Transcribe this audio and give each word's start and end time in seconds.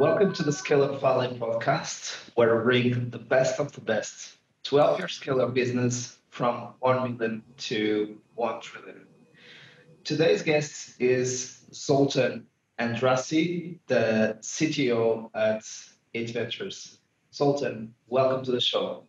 Welcome 0.00 0.32
to 0.32 0.42
the 0.42 0.50
Scale 0.50 0.82
Up 0.82 0.98
Valley 0.98 1.28
podcast, 1.38 2.30
where 2.34 2.56
we 2.56 2.62
bring 2.64 3.10
the 3.10 3.18
best 3.18 3.60
of 3.60 3.70
the 3.72 3.82
best 3.82 4.38
to 4.62 4.76
help 4.76 4.98
your 4.98 5.08
scale 5.08 5.42
up 5.42 5.52
business 5.52 6.16
from 6.30 6.72
1 6.78 7.18
million 7.18 7.42
to 7.68 8.16
1 8.34 8.60
trillion. 8.62 9.06
Today's 10.02 10.42
guest 10.42 10.98
is 10.98 11.66
Zoltan 11.74 12.46
Andrassy, 12.78 13.78
the 13.88 14.38
CTO 14.40 15.28
at 15.34 15.64
Heatventors. 16.14 16.96
Zoltan, 17.34 17.92
welcome 18.08 18.42
to 18.46 18.52
the 18.52 18.60
show. 18.62 19.04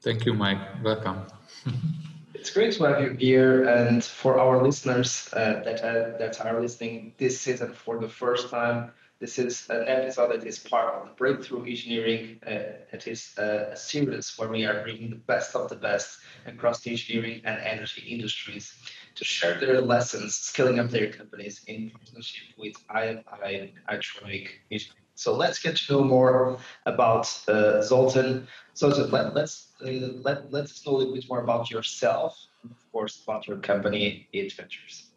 Thank 0.00 0.24
you, 0.24 0.32
Mike. 0.32 0.82
Welcome. 0.82 1.26
it's 2.34 2.48
great 2.48 2.72
to 2.76 2.84
have 2.84 3.02
you 3.02 3.10
here, 3.10 3.64
and 3.64 4.02
for 4.02 4.40
our 4.40 4.62
listeners 4.62 5.28
uh, 5.34 5.60
that 5.66 5.84
uh, 5.84 6.16
that 6.16 6.40
are 6.40 6.62
listening 6.62 7.12
this 7.18 7.38
season 7.38 7.74
for 7.74 8.00
the 8.00 8.08
first 8.08 8.48
time, 8.48 8.90
this 9.22 9.38
is 9.38 9.70
an 9.70 9.84
episode 9.86 10.32
that 10.32 10.44
is 10.44 10.58
part 10.58 10.92
of 10.94 11.16
Breakthrough 11.16 11.64
Engineering. 11.64 12.40
Uh, 12.44 12.82
it 12.92 13.06
is 13.06 13.38
a 13.38 13.76
series 13.76 14.36
where 14.36 14.48
we 14.48 14.64
are 14.64 14.82
bringing 14.82 15.10
the 15.10 15.22
best 15.32 15.54
of 15.54 15.68
the 15.68 15.76
best 15.76 16.18
across 16.44 16.80
the 16.80 16.90
engineering 16.90 17.40
and 17.44 17.60
energy 17.60 18.02
industries 18.02 18.74
to 19.14 19.24
share 19.24 19.60
their 19.60 19.80
lessons, 19.80 20.34
scaling 20.34 20.80
up 20.80 20.90
their 20.90 21.08
companies 21.12 21.62
in 21.68 21.92
partnership 21.92 22.48
with 22.58 22.74
IMI 22.88 23.70
Hydronic 23.88 24.48
engineering. 24.72 25.06
So 25.14 25.36
let's 25.36 25.60
get 25.60 25.76
to 25.76 25.92
know 25.92 26.02
more 26.02 26.58
about 26.86 27.26
uh, 27.46 27.80
Zoltan. 27.80 28.48
Zoltan, 28.74 29.08
let, 29.12 29.36
let's 29.36 29.68
uh, 29.84 30.18
let, 30.26 30.50
let's 30.50 30.84
know 30.84 30.96
a 30.96 30.98
little 30.98 31.14
bit 31.14 31.28
more 31.28 31.44
about 31.44 31.70
yourself, 31.70 32.36
and 32.64 32.72
of 32.72 32.90
course, 32.90 33.22
about 33.22 33.46
your 33.46 33.58
company, 33.58 34.26
Heatventors. 34.34 35.11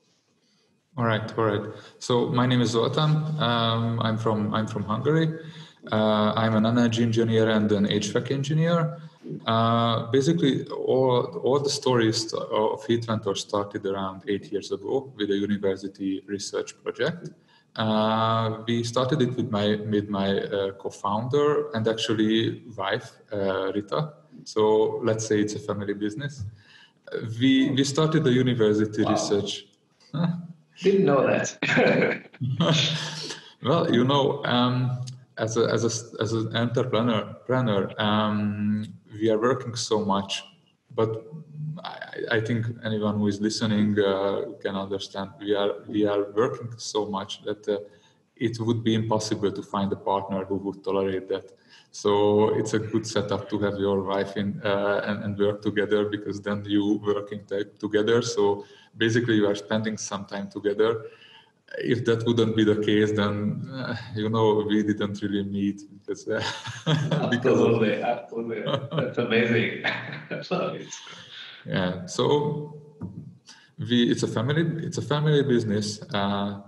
All 0.98 1.04
right, 1.04 1.38
all 1.38 1.44
right. 1.44 1.74
So 2.00 2.30
my 2.30 2.46
name 2.46 2.62
is 2.62 2.70
Zoltan. 2.70 3.12
Um, 3.40 4.00
I'm 4.02 4.18
from 4.18 4.54
I'm 4.54 4.66
from 4.66 4.84
Hungary. 4.84 5.28
Uh, 5.92 6.32
I'm 6.36 6.56
an 6.56 6.66
energy 6.66 7.04
engineer 7.04 7.50
and 7.50 7.70
an 7.74 7.86
HVAC 7.86 8.32
engineer. 8.32 8.98
Uh, 9.46 10.10
basically, 10.12 10.66
all 10.68 11.42
all 11.44 11.60
the 11.60 11.70
stories 11.70 12.34
of 12.34 12.88
Ventures 12.88 13.42
started 13.42 13.86
around 13.86 14.24
eight 14.30 14.54
years 14.54 14.72
ago 14.72 15.12
with 15.18 15.32
a 15.32 15.36
university 15.36 16.24
research 16.28 16.82
project. 16.82 17.30
Uh, 17.76 18.64
we 18.66 18.82
started 18.86 19.22
it 19.22 19.36
with 19.36 19.52
my 19.52 19.76
with 19.92 20.08
my 20.08 20.40
uh, 20.40 20.72
co-founder 20.80 21.72
and 21.74 21.90
actually 21.90 22.64
wife 22.78 23.12
uh, 23.34 23.74
Rita. 23.74 24.14
So 24.46 25.02
let's 25.04 25.26
say 25.28 25.42
it's 25.42 25.56
a 25.56 25.60
family 25.60 25.94
business. 25.94 26.46
We 27.38 27.72
we 27.72 27.84
started 27.84 28.24
the 28.24 28.32
university 28.32 29.04
wow. 29.04 29.12
research. 29.12 29.66
Didn't 30.82 31.06
know 31.06 31.26
that. 31.26 31.58
well, 33.64 33.94
you 33.94 34.04
know, 34.04 34.44
um, 34.46 35.02
as 35.38 35.58
a, 35.58 35.66
as 35.72 35.84
a, 35.84 36.22
as 36.22 36.34
an 36.34 36.56
entrepreneur, 36.56 37.92
um, 38.02 38.86
we 39.14 39.30
are 39.30 39.40
working 39.40 39.76
so 39.76 40.04
much, 40.04 40.44
but 40.94 41.26
I, 41.84 42.38
I 42.38 42.42
think 42.42 42.66
anyone 42.84 43.18
who 43.18 43.28
is 43.28 43.40
listening 43.42 43.98
uh, 44.00 44.44
can 44.62 44.76
understand. 44.76 45.32
We 45.40 45.56
are 45.56 45.74
we 45.88 46.06
are 46.06 46.32
working 46.32 46.74
so 46.78 47.06
much 47.06 47.44
that 47.44 47.68
uh, 47.68 47.80
it 48.36 48.60
would 48.60 48.84
be 48.84 48.96
impossible 48.96 49.52
to 49.52 49.62
find 49.62 49.92
a 49.94 49.96
partner 49.96 50.46
who 50.46 50.56
would 50.56 50.84
tolerate 50.84 51.28
that. 51.30 51.52
So 51.96 52.50
it's 52.60 52.74
a 52.74 52.80
good 52.80 53.08
setup 53.08 53.50
to 53.52 53.60
have 53.60 53.80
your 53.80 54.02
wife 54.02 54.36
in 54.36 54.62
uh, 54.66 55.00
and, 55.08 55.24
and, 55.24 55.40
work 55.40 55.62
together 55.62 56.10
because 56.10 56.42
then 56.42 56.62
you 56.66 57.00
working 57.02 57.46
together. 57.80 58.22
So 58.22 58.66
basically, 58.98 59.36
you 59.36 59.48
are 59.48 59.56
spending 59.56 59.98
some 59.98 60.26
time 60.26 60.50
together. 60.50 61.06
If 61.78 62.04
that 62.04 62.26
wouldn't 62.26 62.54
be 62.58 62.66
the 62.66 62.84
case, 62.84 63.14
then 63.14 63.70
uh, 63.72 63.96
you 64.14 64.28
know 64.28 64.66
we 64.68 64.84
didn't 64.84 65.22
really 65.22 65.44
meet 65.44 65.84
because 66.06 66.28
uh, 66.28 66.44
absolutely, 66.86 68.02
of... 68.02 68.04
absolutely, 68.04 68.62
that's 68.92 69.18
amazing. 69.18 69.86
Absolutely. 70.32 70.88
Yeah. 71.66 72.08
So 72.08 72.85
we 73.78 74.10
it's 74.10 74.24
a 74.24 74.28
family 74.28 74.64
it's 74.86 74.98
a 74.98 75.02
family 75.02 75.44
business 75.44 76.02
uh, 76.14 76.62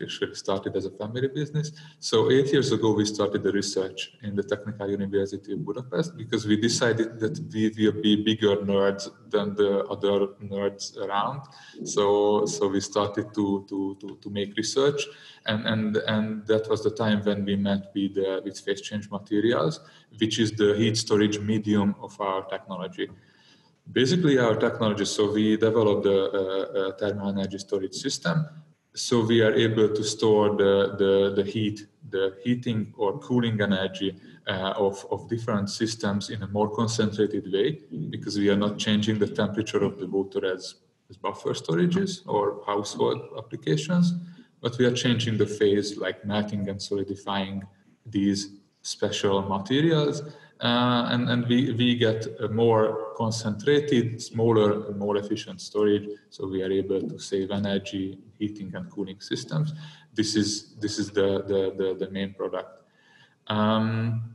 actually 0.00 0.34
started 0.34 0.76
as 0.76 0.84
a 0.84 0.90
family 0.90 1.26
business. 1.26 1.72
So 1.98 2.30
eight 2.30 2.52
years 2.52 2.70
ago 2.70 2.92
we 2.92 3.04
started 3.06 3.42
the 3.42 3.50
research 3.50 4.12
in 4.22 4.36
the 4.36 4.42
technical 4.42 4.88
university 4.88 5.52
of 5.52 5.64
budapest 5.64 6.16
because 6.16 6.46
we 6.46 6.56
decided 6.56 7.18
that 7.18 7.40
we 7.52 7.72
will 7.76 8.00
be 8.00 8.22
bigger 8.22 8.56
nerds 8.56 9.08
than 9.30 9.54
the 9.54 9.84
other 9.86 10.28
nerds 10.42 10.96
around. 10.96 11.42
So 11.84 12.46
so 12.46 12.68
we 12.68 12.80
started 12.80 13.34
to 13.34 13.66
to 13.68 13.96
to, 14.00 14.18
to 14.22 14.30
make 14.30 14.56
research. 14.56 15.06
And 15.46 15.66
and 15.66 15.96
and 15.96 16.46
that 16.46 16.68
was 16.70 16.84
the 16.84 16.90
time 16.90 17.22
when 17.24 17.44
we 17.44 17.56
met 17.56 17.90
with 17.94 18.16
uh, 18.16 18.42
with 18.44 18.60
phase 18.60 18.80
change 18.80 19.10
materials 19.10 19.80
which 20.20 20.38
is 20.38 20.52
the 20.52 20.74
heat 20.76 20.96
storage 20.96 21.40
medium 21.40 21.96
of 22.00 22.18
our 22.20 22.44
technology 22.44 23.10
basically 23.92 24.38
our 24.38 24.56
technology 24.56 25.04
so 25.04 25.32
we 25.32 25.56
developed 25.56 26.06
a, 26.06 26.20
a, 26.20 26.92
thermal 26.98 27.28
energy 27.28 27.58
storage 27.58 27.94
system. 27.94 28.46
So 28.94 29.24
we 29.24 29.42
are 29.42 29.52
able 29.52 29.88
to 29.88 30.04
store 30.04 30.56
the, 30.56 30.94
the, 30.98 31.42
the 31.42 31.50
heat 31.50 31.86
the 32.10 32.36
heating 32.44 32.94
or 32.96 33.18
cooling 33.18 33.60
energy 33.60 34.10
uh, 34.46 34.74
of, 34.76 35.04
of 35.10 35.28
different 35.28 35.68
systems 35.70 36.30
in 36.30 36.42
a 36.42 36.46
more 36.48 36.70
concentrated 36.70 37.50
way 37.52 37.80
because 38.10 38.38
we 38.38 38.48
are 38.50 38.56
not 38.56 38.78
changing 38.78 39.18
the 39.18 39.26
temperature 39.26 39.82
of 39.82 39.98
the 39.98 40.06
water 40.06 40.40
as, 40.54 40.76
as 41.10 41.16
buffer 41.16 41.54
storages 41.54 42.22
or 42.26 42.62
household 42.66 43.20
applications 43.38 44.14
but 44.60 44.78
we 44.78 44.84
are 44.84 44.92
changing 44.92 45.36
the 45.36 45.46
phase 45.46 45.96
like 45.96 46.24
melting 46.24 46.68
and 46.68 46.80
solidifying 46.80 47.62
these 48.06 48.40
special 48.82 49.42
materials 49.42 50.22
uh, 50.64 51.08
and, 51.10 51.28
and 51.28 51.46
we, 51.46 51.72
we 51.72 51.94
get 51.94 52.26
a 52.40 52.48
more 52.48 53.12
concentrated, 53.16 54.22
smaller, 54.22 54.92
more 54.94 55.18
efficient 55.18 55.60
storage. 55.60 56.08
So 56.30 56.48
we 56.48 56.62
are 56.62 56.72
able 56.72 57.02
to 57.02 57.18
save 57.18 57.50
energy, 57.50 58.18
heating 58.38 58.74
and 58.74 58.90
cooling 58.90 59.20
systems. 59.20 59.74
This 60.14 60.34
is, 60.36 60.74
this 60.76 60.98
is 60.98 61.10
the, 61.10 61.44
the, 61.46 61.74
the, 61.76 62.06
the 62.06 62.10
main 62.10 62.32
product. 62.32 62.82
Um, 63.48 64.34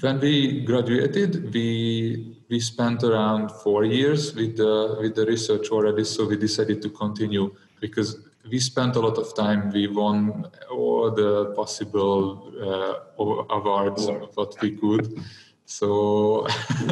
when 0.00 0.20
we 0.20 0.64
graduated, 0.64 1.52
we, 1.52 2.38
we 2.48 2.58
spent 2.58 3.04
around 3.04 3.50
four 3.50 3.84
years 3.84 4.34
with 4.34 4.56
the, 4.56 4.96
with 5.00 5.14
the 5.14 5.26
research 5.26 5.68
already. 5.68 6.04
So 6.04 6.26
we 6.26 6.38
decided 6.38 6.80
to 6.80 6.88
continue 6.88 7.54
because 7.80 8.25
we 8.50 8.58
spent 8.58 8.96
a 8.96 9.00
lot 9.00 9.18
of 9.18 9.34
time. 9.34 9.70
We 9.72 9.86
won 9.88 10.46
all 10.70 11.10
the 11.10 11.52
possible 11.54 12.52
uh, 12.60 13.22
awards 13.50 14.08
what 14.34 14.60
we 14.60 14.72
could. 14.72 15.22
So 15.64 16.46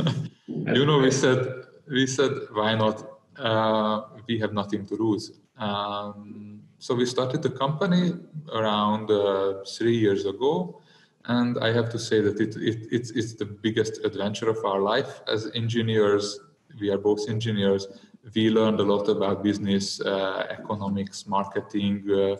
you 0.46 0.86
know, 0.86 0.98
we 0.98 1.10
said 1.10 1.64
we 1.88 2.06
said 2.06 2.32
why 2.52 2.74
not? 2.74 2.96
Uh, 3.36 4.02
we 4.28 4.38
have 4.38 4.52
nothing 4.52 4.86
to 4.86 4.94
lose. 4.94 5.32
Um, 5.58 6.62
so 6.78 6.94
we 6.94 7.06
started 7.06 7.42
the 7.42 7.50
company 7.50 8.14
around 8.52 9.10
uh, 9.10 9.64
three 9.64 9.96
years 9.96 10.26
ago, 10.26 10.80
and 11.26 11.58
I 11.58 11.72
have 11.72 11.90
to 11.90 11.98
say 11.98 12.20
that 12.20 12.40
it, 12.40 12.56
it, 12.56 12.88
it's, 12.90 13.10
it's 13.10 13.34
the 13.34 13.46
biggest 13.46 14.04
adventure 14.04 14.48
of 14.48 14.64
our 14.64 14.80
life 14.80 15.20
as 15.26 15.50
engineers. 15.54 16.38
We 16.80 16.90
are 16.90 16.98
both 16.98 17.28
engineers 17.28 17.86
we 18.32 18.50
learned 18.50 18.80
a 18.80 18.82
lot 18.82 19.08
about 19.08 19.42
business, 19.42 20.00
uh, 20.00 20.46
economics, 20.50 21.26
marketing, 21.26 22.04
uh, 22.10 22.36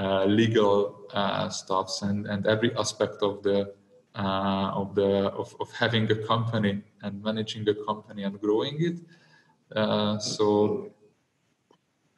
uh, 0.00 0.24
legal 0.24 1.08
stuffs, 1.50 2.02
and, 2.02 2.26
and 2.26 2.46
every 2.46 2.74
aspect 2.76 3.22
of 3.22 3.42
the 3.42 3.74
of 4.14 4.94
the 4.94 5.30
of, 5.42 5.54
of 5.60 5.70
having 5.72 6.10
a 6.10 6.14
company 6.26 6.82
and 7.02 7.22
managing 7.22 7.68
a 7.68 7.74
company 7.84 8.22
and 8.22 8.40
growing 8.40 8.76
it. 8.80 10.22
so 10.22 10.90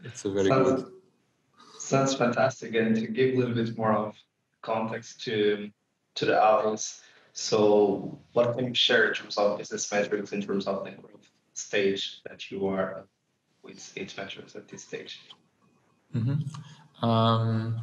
it's 0.05 0.25
a 0.25 0.31
very 0.31 0.49
sounds, 0.49 0.83
good. 0.83 0.93
Sounds 1.79 2.15
fantastic, 2.15 2.75
and 2.75 2.95
to 2.95 3.07
give 3.09 3.35
a 3.35 3.39
little 3.39 3.55
bit 3.55 3.77
more 3.77 3.93
of 3.93 4.15
context 4.63 5.23
to 5.25 5.71
to 6.15 6.25
the 6.25 6.41
audience. 6.41 7.03
So, 7.33 8.19
what 8.33 8.57
can 8.57 8.67
you 8.67 8.75
share 8.75 9.09
in 9.09 9.15
terms 9.15 9.37
of 9.37 9.59
business 9.59 9.93
metrics, 9.93 10.33
in 10.33 10.43
terms 10.43 10.67
of 10.67 10.85
the 10.85 10.91
growth 10.91 11.18
stage 11.59 12.21
that 12.29 12.51
you 12.51 12.67
are 12.67 13.07
with 13.63 13.79
Heatventors 13.97 14.57
at 14.57 14.69
this 14.69 14.83
stage? 14.85 15.21
Mm-hmm. 16.15 17.05
Um, 17.05 17.83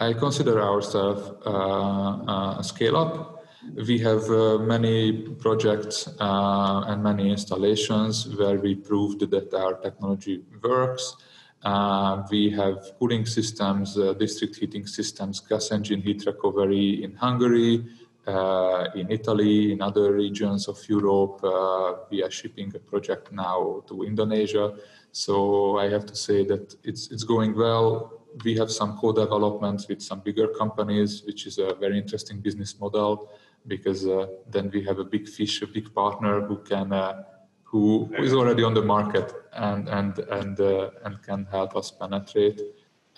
I 0.00 0.12
consider 0.14 0.60
ourselves 0.62 1.30
uh, 1.46 1.50
uh, 1.50 2.58
a 2.58 2.64
scale 2.64 2.96
up. 2.96 3.44
We 3.86 3.98
have 3.98 4.28
uh, 4.28 4.58
many 4.58 5.28
projects 5.44 6.08
uh, 6.18 6.84
and 6.88 7.02
many 7.02 7.30
installations 7.30 8.26
where 8.36 8.58
we 8.58 8.74
proved 8.74 9.20
that 9.30 9.54
our 9.54 9.74
technology 9.74 10.42
works. 10.62 11.14
Uh, 11.62 12.24
we 12.30 12.50
have 12.50 12.78
cooling 12.98 13.24
systems, 13.24 13.96
uh, 13.96 14.14
district 14.14 14.56
heating 14.56 14.86
systems, 14.86 15.38
gas 15.38 15.70
engine 15.70 16.02
heat 16.02 16.24
recovery 16.26 17.04
in 17.04 17.14
Hungary, 17.14 17.84
uh, 18.26 18.86
in 18.94 19.10
Italy, 19.10 19.72
in 19.72 19.82
other 19.82 20.12
regions 20.12 20.68
of 20.68 20.78
Europe. 20.88 21.42
Uh, 21.42 22.04
we 22.10 22.22
are 22.22 22.30
shipping 22.30 22.72
a 22.74 22.78
project 22.78 23.32
now 23.32 23.82
to 23.88 24.04
Indonesia. 24.04 24.74
So 25.10 25.78
I 25.78 25.88
have 25.88 26.06
to 26.06 26.14
say 26.14 26.44
that 26.44 26.74
it's, 26.84 27.10
it's 27.10 27.24
going 27.24 27.56
well. 27.56 28.22
We 28.44 28.56
have 28.56 28.70
some 28.70 28.96
co-developments 28.96 29.88
with 29.88 30.00
some 30.00 30.20
bigger 30.20 30.48
companies, 30.48 31.22
which 31.26 31.46
is 31.46 31.58
a 31.58 31.74
very 31.74 31.98
interesting 31.98 32.40
business 32.40 32.78
model 32.80 33.28
because 33.66 34.06
uh, 34.06 34.26
then 34.48 34.70
we 34.72 34.82
have 34.84 34.98
a 34.98 35.04
big 35.04 35.28
fish, 35.28 35.60
a 35.62 35.66
big 35.66 35.92
partner 35.94 36.40
who 36.40 36.56
can 36.58 36.92
uh, 36.92 37.24
who, 37.64 38.10
is 38.18 38.34
already 38.34 38.62
on 38.62 38.74
the 38.74 38.82
market 38.82 39.32
and 39.52 39.88
and 39.88 40.18
and 40.18 40.60
uh, 40.60 40.90
and 41.04 41.22
can 41.22 41.46
help 41.50 41.76
us 41.76 41.90
penetrate. 41.90 42.60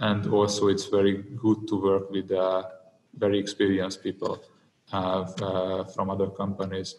And 0.01 0.27
also, 0.27 0.69
it's 0.69 0.87
very 0.87 1.25
good 1.37 1.69
to 1.69 1.81
work 1.81 2.11
with 2.11 2.31
uh, 2.31 2.65
very 3.17 3.39
experienced 3.39 4.03
people 4.03 4.43
from 4.91 6.11
other 6.11 6.29
companies. 6.29 6.97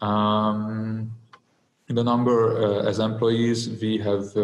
Um, 0.00 1.12
the 1.88 2.04
number 2.04 2.58
uh, 2.58 2.88
as 2.88 2.98
employees, 2.98 3.80
we 3.80 3.98
have 3.98 4.34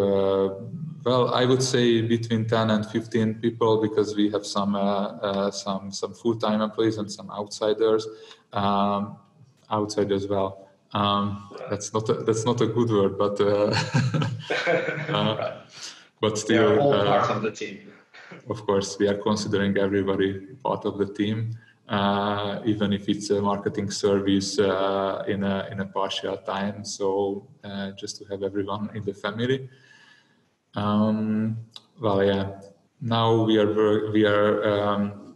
well, 1.05 1.35
I 1.35 1.45
would 1.45 1.63
say 1.63 2.01
between 2.01 2.47
10 2.47 2.71
and 2.71 2.87
15 2.87 3.35
people 3.35 3.81
because 3.81 4.17
we 4.17 4.31
have 4.31 4.47
some 4.47 4.75
uh, 4.75 5.07
uh, 5.29 5.51
some 5.51 5.93
some 5.93 6.15
full-time 6.15 6.61
employees 6.63 6.97
and 6.97 7.11
some 7.11 7.31
outsiders 7.31 8.07
um, 8.53 9.17
outside 9.71 10.11
as 10.13 10.27
well. 10.27 10.69
Um, 10.93 11.51
that's 11.69 11.93
not 11.93 12.09
a, 12.09 12.15
that's 12.15 12.45
not 12.45 12.61
a 12.61 12.67
good 12.67 12.91
word, 12.91 13.19
but 13.19 13.41
uh, 13.41 13.75
uh 15.13 15.61
but 16.21 16.39
still, 16.39 16.81
all 16.81 17.05
part 17.05 17.31
of 17.31 17.43
the 17.43 17.51
team. 17.51 17.93
Of 18.49 18.65
course, 18.65 18.97
we 18.99 19.07
are 19.09 19.19
considering 19.19 19.77
everybody 19.77 20.41
part 20.63 20.87
of 20.87 20.97
the 20.97 21.07
team. 21.07 21.59
Uh, 21.87 22.63
even 22.65 22.95
if 22.95 23.11
it's 23.11 23.29
a 23.29 23.43
marketing 23.43 23.91
service 23.91 24.59
uh, 24.59 25.23
in 25.29 25.45
a 25.45 25.69
in 25.71 25.81
a 25.81 25.85
partial 25.85 26.39
time. 26.39 26.83
So 26.83 27.47
uh, 27.63 27.91
just 27.93 28.17
to 28.19 28.25
have 28.31 28.43
everyone 28.43 28.89
in 28.95 29.05
the 29.05 29.13
family. 29.13 29.69
Um, 30.75 31.59
well, 32.01 32.25
yeah. 32.25 32.59
Now 33.03 33.45
we 33.45 33.59
are 33.59 34.11
we 34.13 34.25
are 34.25 34.65
um, 34.65 35.35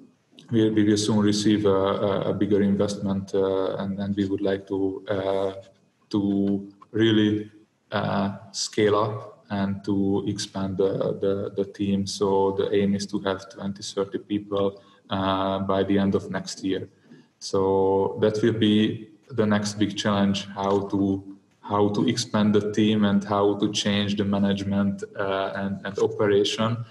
we, 0.50 0.70
we 0.70 0.84
will 0.84 0.96
soon 0.96 1.18
receive 1.18 1.66
a, 1.66 2.30
a 2.30 2.32
bigger 2.32 2.62
investment, 2.62 3.34
uh, 3.34 3.76
and 3.76 4.16
we 4.16 4.24
would 4.24 4.40
like 4.40 4.66
to 4.68 5.04
uh, 5.06 5.52
to 6.08 6.72
really 6.92 7.50
uh, 7.92 8.38
scale 8.52 8.96
up 8.96 9.44
and 9.50 9.84
to 9.84 10.24
expand 10.26 10.76
the, 10.76 11.18
the, 11.20 11.52
the 11.56 11.70
team. 11.72 12.06
So 12.06 12.52
the 12.52 12.74
aim 12.74 12.94
is 12.94 13.06
to 13.06 13.18
have 13.20 13.48
20, 13.50 13.82
30 13.82 14.18
people 14.18 14.82
uh, 15.10 15.60
by 15.60 15.82
the 15.82 15.99
end 15.99 16.14
of 16.14 16.31
next 16.31 16.64
year. 16.64 16.88
So 17.38 18.19
that 18.20 18.43
will 18.43 18.58
be 18.58 19.08
the 19.31 19.46
next 19.46 19.78
big 19.78 19.96
challenge: 19.96 20.46
how 20.46 20.88
to 20.88 21.38
how 21.60 21.90
to 21.90 22.08
expand 22.08 22.55
the 22.55 22.72
team 22.72 23.05
and 23.05 23.22
how 23.22 23.58
to 23.58 23.70
change 23.72 24.16
the 24.16 24.25
management 24.25 25.05
uh, 25.19 25.52
and, 25.55 25.81
and 25.84 25.99
operation. 25.99 26.84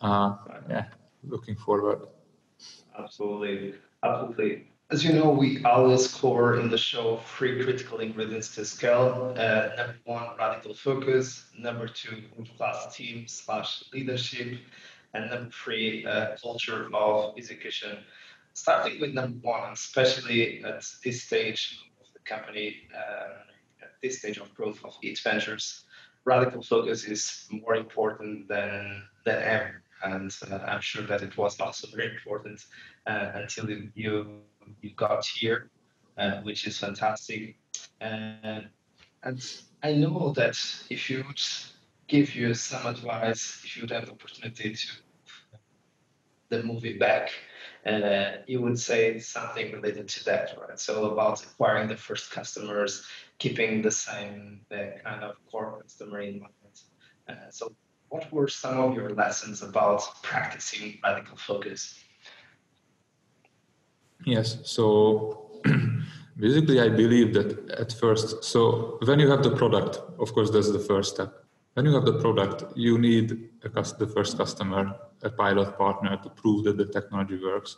Uh, 0.00 0.36
yeah, 0.68 0.84
looking 1.24 1.56
forward. 1.56 2.06
Absolutely, 2.96 3.74
absolutely. 4.02 4.68
As 4.92 5.02
you 5.02 5.14
know, 5.14 5.30
we 5.30 5.64
always 5.64 6.06
cover 6.12 6.60
in 6.60 6.68
the 6.68 6.76
show 6.76 7.18
three 7.36 7.64
critical 7.64 8.00
ingredients 8.00 8.54
to 8.56 8.64
scale. 8.64 9.34
Uh, 9.36 9.70
number 9.76 9.96
one, 10.04 10.26
radical 10.38 10.74
focus. 10.74 11.46
Number 11.58 11.88
two, 11.88 12.22
class 12.58 12.94
team 12.94 13.26
slash 13.26 13.84
leadership. 13.94 14.58
And 15.14 15.30
number 15.30 15.50
three, 15.50 16.06
uh, 16.06 16.36
culture 16.42 16.88
of 16.94 17.36
execution. 17.36 17.98
Starting 18.54 19.00
with 19.00 19.14
number 19.14 19.38
one, 19.46 19.72
especially 19.72 20.62
at 20.64 20.84
this 21.04 21.22
stage 21.22 21.78
of 22.00 22.06
the 22.12 22.20
company, 22.20 22.76
um, 22.94 23.32
this 24.02 24.18
stage 24.18 24.38
of 24.38 24.52
growth 24.54 24.84
of 24.84 24.96
EH 25.02 25.20
Ventures, 25.22 25.84
radical 26.24 26.62
focus 26.62 27.04
is 27.04 27.46
more 27.50 27.76
important 27.76 28.48
than 28.48 29.02
than 29.24 29.42
ever. 29.42 29.82
And 30.04 30.34
uh, 30.50 30.58
I'm 30.66 30.80
sure 30.80 31.06
that 31.06 31.22
it 31.22 31.36
was 31.36 31.60
also 31.60 31.86
very 31.94 32.10
important 32.14 32.64
uh, 33.06 33.30
until 33.34 33.70
you 33.70 34.40
you 34.80 34.90
got 34.96 35.24
here, 35.24 35.70
uh, 36.18 36.40
which 36.42 36.66
is 36.66 36.78
fantastic. 36.78 37.56
and 38.00 39.40
I 39.82 39.92
know 39.92 40.32
that 40.32 40.56
if 40.90 41.08
you 41.10 41.24
would 41.26 41.40
give 42.12 42.34
you 42.34 42.52
some 42.52 42.84
advice, 42.86 43.62
if 43.64 43.74
you 43.74 43.82
would 43.82 43.90
have 43.90 44.04
the 44.04 44.12
opportunity 44.12 44.74
to 44.74 44.86
the 46.50 46.62
movie 46.62 46.98
back, 46.98 47.32
uh, 47.86 48.32
you 48.46 48.60
would 48.60 48.78
say 48.78 49.18
something 49.18 49.72
related 49.72 50.06
to 50.14 50.20
that, 50.26 50.46
right? 50.60 50.78
So 50.78 50.92
about 51.12 51.42
acquiring 51.42 51.88
the 51.88 51.96
first 51.96 52.30
customers, 52.30 52.92
keeping 53.38 53.80
the 53.80 53.90
same 53.90 54.60
the 54.68 54.82
kind 55.02 55.24
of 55.24 55.32
core 55.50 55.80
customer 55.82 56.20
in 56.20 56.34
mind. 56.40 56.76
Uh, 57.30 57.50
so 57.50 57.64
what 58.10 58.30
were 58.34 58.48
some 58.62 58.76
of 58.78 58.94
your 58.94 59.10
lessons 59.22 59.62
about 59.62 60.02
practicing 60.22 60.98
radical 61.02 61.38
focus? 61.38 61.80
Yes, 64.34 64.48
so 64.76 64.86
basically 66.44 66.78
I 66.86 66.90
believe 66.90 67.32
that 67.38 67.48
at 67.82 67.90
first, 68.02 68.44
so 68.44 68.98
when 69.06 69.18
you 69.18 69.28
have 69.30 69.42
the 69.42 69.54
product, 69.60 69.94
of 70.24 70.28
course, 70.34 70.50
that's 70.50 70.70
the 70.70 70.84
first 70.92 71.14
step. 71.14 71.41
When 71.74 71.86
you 71.86 71.94
have 71.94 72.04
the 72.04 72.18
product, 72.20 72.64
you 72.76 72.98
need 72.98 73.48
a, 73.64 73.68
the 73.68 74.06
first 74.06 74.36
customer 74.36 74.94
a 75.22 75.30
pilot 75.30 75.78
partner 75.78 76.18
to 76.22 76.28
prove 76.30 76.64
that 76.64 76.76
the 76.76 76.86
technology 76.86 77.38
works. 77.42 77.76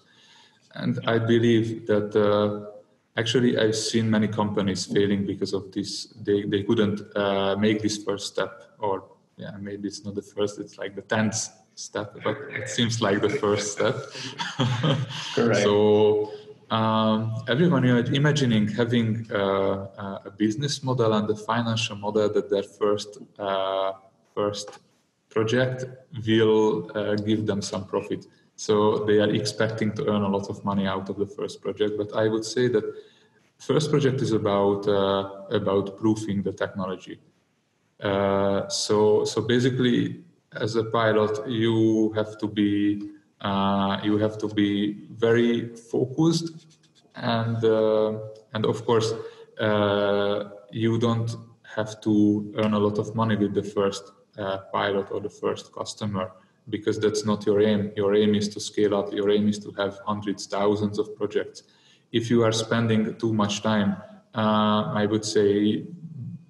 And 0.75 0.99
I 1.06 1.19
believe 1.19 1.87
that 1.87 2.17
uh, 2.17 2.70
actually 3.17 3.58
I've 3.58 3.76
seen 3.76 4.11
many 4.11 4.29
companies 4.29 4.87
failing 4.87 5.26
because 5.26 5.52
of 5.52 5.70
this. 5.73 6.06
They, 6.23 6.44
they 6.44 6.62
couldn't 6.62 7.02
uh, 7.17 7.56
make 7.56 7.82
this 7.82 8.02
first 8.02 8.32
step, 8.32 8.62
or 8.79 9.05
yeah, 9.37 9.52
maybe 9.61 9.88
it's 9.88 10.05
not 10.05 10.14
the 10.14 10.23
first, 10.23 10.58
it's 10.58 10.79
like 10.79 10.96
the 10.96 11.02
10th 11.02 11.50
step, 11.75 12.17
but 12.25 12.37
it 12.50 12.69
seems 12.69 13.00
like 13.00 13.20
the 13.20 13.29
first 13.29 13.73
step. 13.73 13.96
Correct. 15.35 15.61
so 15.62 16.32
um, 16.71 17.35
everyone 17.49 17.85
imagining 17.85 18.69
having 18.69 19.31
uh, 19.31 20.21
a 20.25 20.31
business 20.37 20.83
model 20.83 21.13
and 21.13 21.29
a 21.31 21.37
financial 21.37 21.97
model 21.97 22.29
that 22.33 22.51
their 22.51 22.63
first 22.63 23.19
uh, 23.39 23.93
first 24.35 24.79
project 25.29 25.85
will 26.27 26.91
uh, 26.95 27.15
give 27.17 27.47
them 27.47 27.61
some 27.61 27.85
profit. 27.87 28.27
So 28.57 29.05
they 29.05 29.19
are 29.19 29.31
expecting 29.31 29.93
to 29.97 30.07
earn 30.09 30.23
a 30.23 30.29
lot 30.29 30.49
of 30.49 30.65
money 30.65 30.87
out 30.87 31.09
of 31.09 31.17
the 31.17 31.27
first 31.27 31.61
project. 31.61 31.93
But 31.99 32.15
I 32.15 32.29
would 32.29 32.45
say 32.45 32.69
that 32.69 32.85
first 33.59 33.91
project 33.91 34.23
is 34.23 34.33
about 34.33 34.87
uh, 34.87 35.47
about 35.51 35.97
proofing 35.99 36.43
the 36.43 36.53
technology. 36.53 37.19
Uh, 38.01 38.69
so 38.69 39.25
so 39.25 39.43
basically, 39.43 40.25
as 40.53 40.77
a 40.77 40.85
pilot, 40.85 41.49
you 41.49 42.13
have 42.13 42.39
to 42.39 42.47
be 42.47 43.14
uh, 43.44 44.01
you 44.03 44.17
have 44.17 44.39
to 44.39 44.48
be 44.48 45.06
very 45.10 45.77
focused, 45.77 46.67
and 47.15 47.63
uh, 47.63 48.19
and 48.55 48.65
of 48.65 48.86
course 48.86 49.13
uh, 49.60 50.44
you 50.72 50.98
don't 50.98 51.36
have 51.77 52.01
to 52.01 52.55
earn 52.56 52.72
a 52.72 52.79
lot 52.79 52.98
of 52.98 53.15
money 53.15 53.36
with 53.36 53.53
the 53.53 53.63
first 53.63 54.13
uh, 54.39 54.58
pilot 54.72 55.08
or 55.10 55.20
the 55.20 55.29
first 55.29 55.74
customer 55.74 56.32
because 56.70 56.98
that's 56.98 57.27
not 57.27 57.44
your 57.44 57.60
aim. 57.60 57.93
Your 57.94 58.15
aim 58.15 58.34
is 58.34 58.48
to 58.48 58.60
scale 58.60 58.94
up. 58.94 59.13
Your 59.13 59.31
aim 59.31 59.48
is 59.48 59.58
to 59.58 59.70
have 59.72 59.98
hundreds, 60.06 60.46
thousands 60.46 60.98
of 60.98 61.15
projects. 61.15 61.65
If 62.13 62.31
you 62.31 62.43
are 62.44 62.53
spending 62.53 63.15
too 63.17 63.34
much 63.34 63.63
time, 63.63 63.96
I 64.34 65.05
would 65.05 65.24
say 65.24 65.84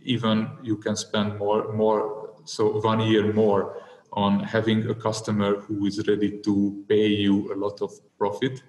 even 0.02 0.48
you 0.62 0.76
can 0.76 0.94
spend 0.94 1.38
more, 1.38 1.72
more, 1.72 2.34
so 2.44 2.80
one 2.80 3.00
year 3.00 3.32
more 3.32 3.82
on 4.14 4.40
having 4.40 4.88
a 4.88 4.94
customer 4.94 5.60
who 5.60 5.86
is 5.86 6.06
ready 6.08 6.38
to 6.40 6.84
pay 6.88 7.08
you 7.08 7.52
a 7.52 7.56
lot 7.56 7.82
of 7.82 7.92
profit. 8.16 8.62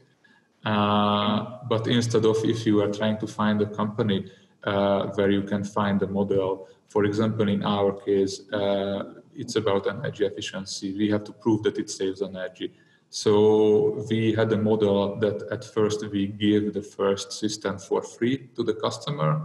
Uh, 0.65 1.59
but 1.69 1.87
instead 1.87 2.25
of 2.25 2.37
if 2.43 2.65
you 2.65 2.81
are 2.81 2.91
trying 2.91 3.17
to 3.19 3.27
find 3.27 3.61
a 3.61 3.67
company 3.67 4.29
uh, 4.63 5.07
where 5.15 5.29
you 5.29 5.43
can 5.43 5.63
find 5.63 6.01
a 6.01 6.07
model 6.07 6.67
for 6.87 7.05
example, 7.05 7.49
in 7.49 7.63
our 7.63 7.91
case, 7.91 8.41
uh, 8.51 9.15
it's 9.35 9.55
about 9.55 9.87
energy 9.87 10.25
efficiency. 10.25 10.95
We 10.97 11.09
have 11.09 11.23
to 11.25 11.33
prove 11.33 11.63
that 11.63 11.77
it 11.77 11.89
saves 11.89 12.21
energy. 12.21 12.73
So 13.09 14.05
we 14.09 14.33
had 14.33 14.51
a 14.53 14.57
model 14.57 15.17
that 15.19 15.43
at 15.51 15.63
first 15.63 16.05
we 16.09 16.27
give 16.27 16.73
the 16.73 16.81
first 16.81 17.33
system 17.33 17.77
for 17.77 18.01
free 18.01 18.49
to 18.55 18.63
the 18.63 18.73
customer. 18.73 19.41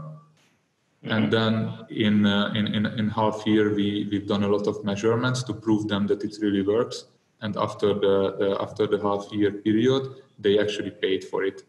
Mm-hmm. 1.05 1.13
And 1.13 1.33
then 1.33 1.79
in, 1.89 2.27
uh, 2.27 2.53
in, 2.55 2.67
in, 2.75 2.87
in 2.87 3.09
half 3.09 3.47
year, 3.47 3.75
we, 3.75 4.07
we've 4.11 4.27
done 4.27 4.43
a 4.45 4.49
lot 4.49 4.67
of 4.67 4.85
measurements 4.85 5.43
to 5.45 5.55
prove 5.55 5.89
them 5.89 6.07
that 6.09 6.23
it 6.23 6.37
really 6.43 6.63
works. 6.63 7.05
And 7.41 7.57
after 7.57 7.95
the, 7.95 8.37
the 8.39 8.57
after 8.61 8.87
the 8.87 9.01
half 9.01 9.33
year 9.33 9.51
period, 9.51 10.03
they 10.39 10.59
actually 10.59 10.91
paid 10.91 11.25
for 11.25 11.43
it. 11.43 11.63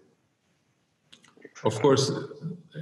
Of 1.63 1.79
course, 1.81 2.11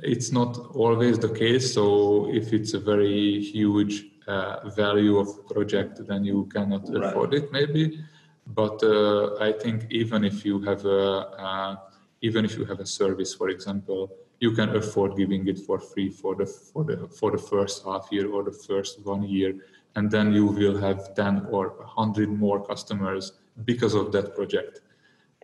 it's 0.01 0.31
not 0.31 0.57
always 0.73 1.19
the 1.19 1.29
case. 1.29 1.73
So 1.73 2.33
if 2.33 2.51
it's 2.51 2.73
a 2.73 2.79
very 2.79 3.41
huge 3.41 4.05
uh, 4.27 4.69
value 4.69 5.17
of 5.19 5.47
project, 5.49 6.07
then 6.07 6.23
you 6.23 6.49
cannot 6.53 6.87
right. 6.89 7.03
afford 7.03 7.33
it, 7.35 7.51
maybe. 7.51 8.03
But 8.47 8.81
uh, 8.81 9.35
I 9.35 9.51
think 9.51 9.85
even 9.91 10.23
if 10.23 10.43
you 10.45 10.61
have 10.61 10.83
a, 10.85 11.77
even 12.21 12.45
if 12.45 12.57
you 12.57 12.65
have 12.65 12.79
a 12.79 12.85
service, 12.85 13.35
for 13.35 13.49
example, 13.49 14.11
you 14.39 14.51
can 14.53 14.75
afford 14.75 15.17
giving 15.17 15.47
it 15.47 15.59
for 15.59 15.79
free 15.79 16.09
for 16.09 16.35
the 16.35 16.45
for 16.45 16.83
the 16.83 17.07
for 17.07 17.31
the 17.31 17.37
first 17.37 17.83
half 17.85 18.07
year 18.11 18.31
or 18.31 18.43
the 18.43 18.51
first 18.51 19.05
one 19.05 19.23
year, 19.23 19.53
and 19.95 20.09
then 20.09 20.33
you 20.33 20.45
will 20.45 20.77
have 20.77 21.13
ten 21.15 21.45
or 21.49 21.75
hundred 21.85 22.29
more 22.29 22.65
customers 22.65 23.33
because 23.65 23.93
of 23.93 24.11
that 24.11 24.35
project. 24.35 24.81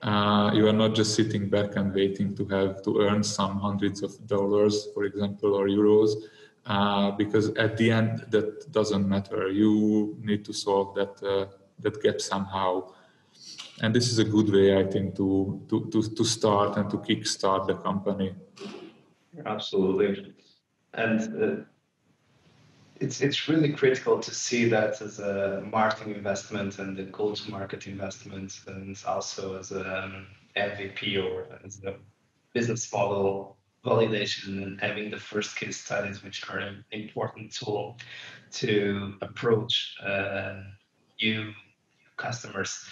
Uh, 0.02 0.52
you 0.54 0.68
are 0.68 0.74
not 0.74 0.94
just 0.94 1.16
sitting 1.16 1.50
back 1.50 1.76
and 1.78 1.94
waiting 1.94 2.36
to 2.36 2.46
have 2.46 2.84
to 2.84 3.02
earn 3.02 3.24
some 3.24 3.60
hundreds 3.60 4.04
of 4.04 4.12
dollars, 4.28 4.88
for 4.94 5.06
example, 5.06 5.54
or 5.56 5.68
euros, 5.68 6.12
uh, 6.66 7.12
because 7.12 7.50
at 7.56 7.76
the 7.78 7.90
end 7.90 8.26
that 8.30 8.72
doesn't 8.72 9.08
matter. 9.08 9.50
You 9.50 10.18
need 10.22 10.46
to 10.46 10.54
solve 10.54 10.96
that 10.96 11.24
uh, 11.24 11.48
that 11.80 12.02
gap 12.02 12.22
somehow, 12.22 12.94
and 13.82 13.94
this 13.94 14.10
is 14.10 14.20
a 14.20 14.24
good 14.24 14.50
way, 14.50 14.78
I 14.78 14.84
think, 14.84 15.16
to 15.16 15.62
to 15.70 15.90
to, 15.92 16.02
to 16.02 16.24
start 16.24 16.78
and 16.78 16.90
to 16.92 16.98
kickstart 16.98 17.68
the 17.68 17.76
company. 17.76 18.36
Absolutely, 19.46 20.34
and 20.94 21.44
uh, 21.44 21.64
it's 23.00 23.22
it's 23.22 23.50
really 23.50 23.74
critical 23.74 24.20
to 24.20 24.34
see 24.34 24.70
that 24.70 25.02
as 25.02 25.20
a 25.20 25.64
marketing 25.72 26.16
investment 26.16 26.80
and 26.80 26.98
a 27.00 27.04
go-to-market 27.04 27.88
investment, 27.88 28.60
and 28.68 28.98
also 29.06 29.58
as 29.58 29.72
a 29.72 30.26
MVP 30.56 31.24
or 31.24 31.48
as 31.66 31.84
a 31.84 31.96
business 32.54 32.92
model 32.92 33.58
validation 33.86 34.64
and 34.64 34.82
having 34.82 35.12
the 35.12 35.20
first 35.20 35.56
case 35.56 35.78
studies, 35.78 36.24
which 36.24 36.50
are 36.50 36.58
an 36.58 36.84
important 36.92 37.54
tool 37.54 37.98
to 38.52 39.16
approach 39.22 39.96
uh, 40.04 40.62
new 41.22 41.54
customers. 42.18 42.88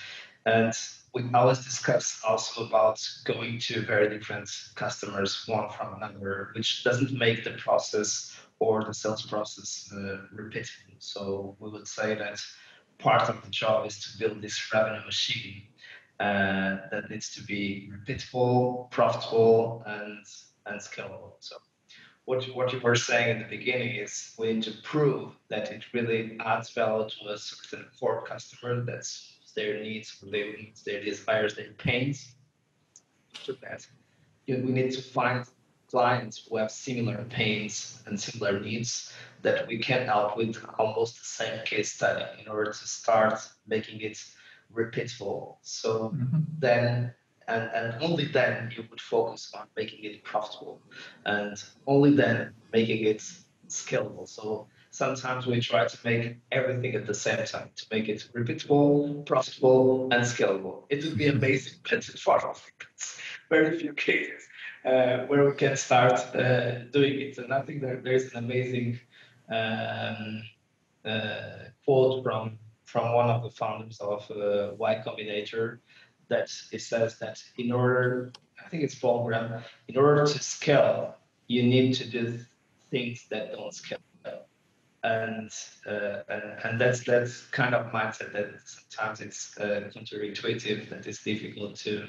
And 0.45 0.73
we 1.13 1.23
always 1.33 1.63
discuss 1.63 2.21
also 2.27 2.65
about 2.65 2.99
going 3.23 3.59
to 3.59 3.85
very 3.85 4.09
different 4.09 4.49
customers, 4.75 5.43
one 5.47 5.69
from 5.69 5.95
another, 5.95 6.49
which 6.55 6.83
doesn't 6.83 7.11
make 7.11 7.43
the 7.43 7.51
process 7.51 8.35
or 8.59 8.83
the 8.83 8.93
sales 8.93 9.23
process 9.25 9.91
uh, 9.93 10.17
repeatable. 10.35 10.95
So 10.97 11.55
we 11.59 11.69
would 11.69 11.87
say 11.87 12.15
that 12.15 12.39
part 12.97 13.29
of 13.29 13.43
the 13.43 13.51
job 13.51 13.85
is 13.85 13.99
to 13.99 14.17
build 14.17 14.41
this 14.41 14.73
revenue 14.73 15.05
machine 15.05 15.63
uh, 16.19 16.77
that 16.91 17.09
needs 17.09 17.33
to 17.35 17.43
be 17.43 17.91
repeatable, 17.93 18.89
profitable, 18.89 19.83
and 19.85 20.25
and 20.65 20.79
scalable. 20.79 21.33
So 21.39 21.57
what 22.25 22.43
what 22.55 22.71
you 22.73 22.79
were 22.79 22.95
saying 22.95 23.35
in 23.35 23.43
the 23.43 23.57
beginning 23.57 23.97
is 23.97 24.33
we 24.39 24.53
need 24.53 24.63
to 24.63 24.73
prove 24.83 25.33
that 25.49 25.71
it 25.71 25.83
really 25.93 26.37
adds 26.39 26.69
value 26.71 27.09
to 27.09 27.33
a 27.33 27.37
certain 27.37 27.85
core 27.99 28.23
customer. 28.25 28.83
That's 28.83 29.32
their 29.55 29.81
needs, 29.81 30.19
their 30.21 30.57
needs, 30.57 30.83
their 30.83 31.03
desires, 31.03 31.55
their 31.55 31.71
pains. 31.77 32.35
To 33.45 33.53
that, 33.61 33.85
you 34.45 34.57
we 34.57 34.71
need 34.71 34.91
to 34.91 35.01
find 35.01 35.45
clients 35.89 36.47
who 36.47 36.57
have 36.57 36.71
similar 36.71 37.23
pains 37.29 38.01
and 38.05 38.19
similar 38.19 38.59
needs 38.59 39.13
that 39.41 39.67
we 39.67 39.77
can 39.77 40.05
help 40.07 40.37
with 40.37 40.57
almost 40.79 41.19
the 41.19 41.25
same 41.25 41.59
case 41.65 41.93
study 41.93 42.25
in 42.41 42.47
order 42.47 42.71
to 42.71 42.87
start 42.87 43.39
making 43.67 44.01
it 44.01 44.17
repeatable. 44.73 45.57
So 45.61 46.09
mm-hmm. 46.09 46.39
then 46.59 47.13
and, 47.47 47.69
and 47.73 48.01
only 48.01 48.25
then 48.25 48.71
you 48.75 48.85
would 48.89 49.01
focus 49.01 49.51
on 49.53 49.67
making 49.75 50.03
it 50.03 50.23
profitable 50.23 50.81
and 51.25 51.61
only 51.87 52.15
then 52.15 52.53
making 52.71 53.05
it 53.05 53.21
scalable. 53.67 54.27
So 54.27 54.67
sometimes 54.93 55.47
we 55.47 55.59
try 55.59 55.87
to 55.87 55.97
make 56.03 56.37
everything 56.51 56.93
at 56.93 57.07
the 57.07 57.13
same 57.15 57.43
time 57.45 57.69
to 57.75 57.85
make 57.91 58.07
it 58.07 58.29
repeatable, 58.35 59.25
profitable, 59.25 60.03
and 60.13 60.23
scalable. 60.23 60.83
It 60.89 61.03
would 61.03 61.17
be 61.17 61.27
amazing, 61.27 61.79
but 61.81 61.93
it's 61.93 62.21
far 62.21 62.47
off 62.47 62.71
very 63.49 63.79
few 63.79 63.93
cases 63.93 64.47
uh, 64.85 65.25
where 65.25 65.49
we 65.49 65.55
can 65.55 65.75
start 65.75 66.13
uh, 66.35 66.83
doing 66.91 67.19
it. 67.21 67.37
And 67.39 67.51
I 67.51 67.61
think 67.63 67.81
that 67.81 68.03
there's 68.03 68.31
an 68.33 68.45
amazing 68.45 68.99
um, 69.49 70.43
uh, 71.03 71.69
quote 71.83 72.23
from 72.23 72.59
from 72.85 73.13
one 73.13 73.29
of 73.31 73.41
the 73.41 73.49
founders 73.49 73.99
of 73.99 74.29
uh, 74.29 74.75
Y 74.77 75.01
Combinator 75.03 75.79
that 76.27 76.51
it 76.71 76.81
says 76.81 77.17
that 77.17 77.41
in 77.57 77.71
order, 77.71 78.31
I 78.63 78.69
think 78.69 78.83
it's 78.83 78.93
Paul 78.93 79.25
Graham, 79.25 79.63
in 79.87 79.97
order 79.97 80.27
to 80.27 80.39
scale, 80.43 81.15
you 81.47 81.63
need 81.63 81.95
to 81.95 82.05
do 82.05 82.37
things 82.91 83.25
that 83.31 83.53
don't 83.53 83.73
scale. 83.73 83.97
And, 85.03 85.51
uh, 85.85 86.19
and, 86.63 86.79
that's 86.79 87.03
that's 87.03 87.41
kind 87.47 87.75
of 87.75 87.91
mindset 87.91 88.31
that 88.31 88.51
sometimes 88.63 89.19
it's 89.19 89.57
uh, 89.57 89.89
counterintuitive 89.93 91.05
it's 91.05 91.23
difficult 91.23 91.75
to 91.79 92.07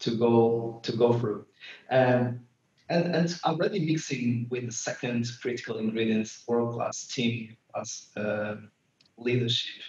to 0.00 0.16
go 0.16 0.80
to 0.82 0.92
go 0.96 1.12
through. 1.12 1.46
Um, 1.90 2.40
and 2.88 3.14
and 3.14 3.40
already 3.44 3.86
mixing 3.86 4.48
with 4.50 4.66
the 4.66 4.72
second 4.72 5.26
critical 5.40 5.78
ingredient, 5.78 6.28
world 6.48 6.74
class 6.74 7.06
team 7.06 7.56
plus 7.72 8.10
uh, 8.16 8.56
leadership. 9.16 9.82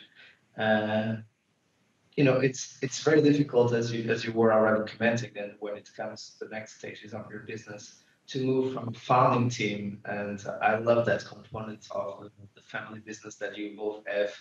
You 2.17 2.25
know, 2.25 2.39
it's 2.39 2.77
it's 2.81 3.01
very 3.01 3.21
difficult 3.21 3.73
as 3.73 3.91
you 3.91 4.11
as 4.11 4.25
you 4.25 4.33
were 4.33 4.53
already 4.53 4.91
commenting, 4.91 5.31
then 5.33 5.55
when 5.59 5.75
it 5.77 5.89
comes 5.95 6.35
to 6.37 6.45
the 6.45 6.51
next 6.51 6.77
stages 6.77 7.13
of 7.13 7.25
your 7.31 7.39
business, 7.39 8.00
to 8.31 8.43
move 8.43 8.73
from 8.73 8.89
a 8.89 8.93
founding 8.93 9.49
team, 9.49 9.99
and 10.05 10.43
I 10.61 10.77
love 10.77 11.05
that 11.05 11.25
component 11.25 11.87
of 11.91 12.29
the 12.55 12.61
family 12.61 12.99
business 12.99 13.35
that 13.35 13.57
you 13.57 13.75
both 13.77 14.05
have, 14.07 14.33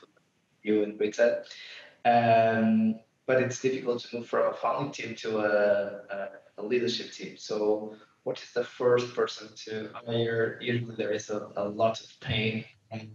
you 0.62 0.82
and 0.82 0.99
Rita. 0.99 1.44
Um, 2.04 3.00
but 3.26 3.42
it's 3.42 3.61
difficult 3.61 4.00
to 4.02 4.16
move 4.16 4.26
from 4.28 4.52
a 4.52 4.56
founding 4.56 4.92
team 4.92 5.14
to 5.16 5.38
a, 5.38 5.49
a, 6.14 6.28
a 6.59 6.62
leadership 6.62 7.12
team. 7.12 7.37
So, 7.37 7.97
what 8.25 8.42
is 8.42 8.52
the 8.52 8.64
first 8.64 9.14
person 9.14 9.49
to 9.64 9.90
hire? 10.06 10.59
Usually, 10.61 10.94
there 10.97 11.12
is 11.12 11.30
a, 11.30 11.49
a 11.56 11.68
lot 11.68 12.00
of 12.00 12.09
pain 12.20 12.64
and 12.90 13.12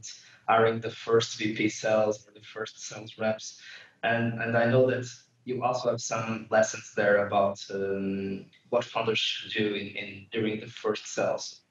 hiring 0.48 0.80
the 0.80 0.92
first 0.92 1.38
VP 1.38 1.70
sales 1.70 2.28
or 2.28 2.34
the 2.34 2.46
first 2.46 2.82
sales 2.82 3.18
reps 3.18 3.60
and, 4.06 4.42
and 4.42 4.58
I 4.58 4.66
know 4.66 4.90
that 4.90 5.06
you 5.46 5.64
also 5.64 5.92
have 5.92 6.02
some 6.02 6.48
lessons 6.50 6.92
there 6.96 7.28
about 7.28 7.64
um, 7.74 8.46
what 8.70 8.84
founders 8.84 9.20
should 9.20 9.54
do 9.54 9.76
in, 9.76 9.88
in, 9.96 10.26
during 10.32 10.60
the 10.60 10.68
first 10.68 11.08
sales. 11.08 11.62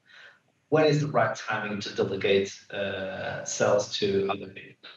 When 0.69 0.85
is 0.85 1.01
the 1.01 1.07
right 1.07 1.35
timing 1.35 1.81
to 1.81 1.95
delegate 1.95 2.57
uh, 2.73 3.43
sales 3.43 3.95
to 3.97 4.27
other 4.31 4.47
people? 4.47 4.89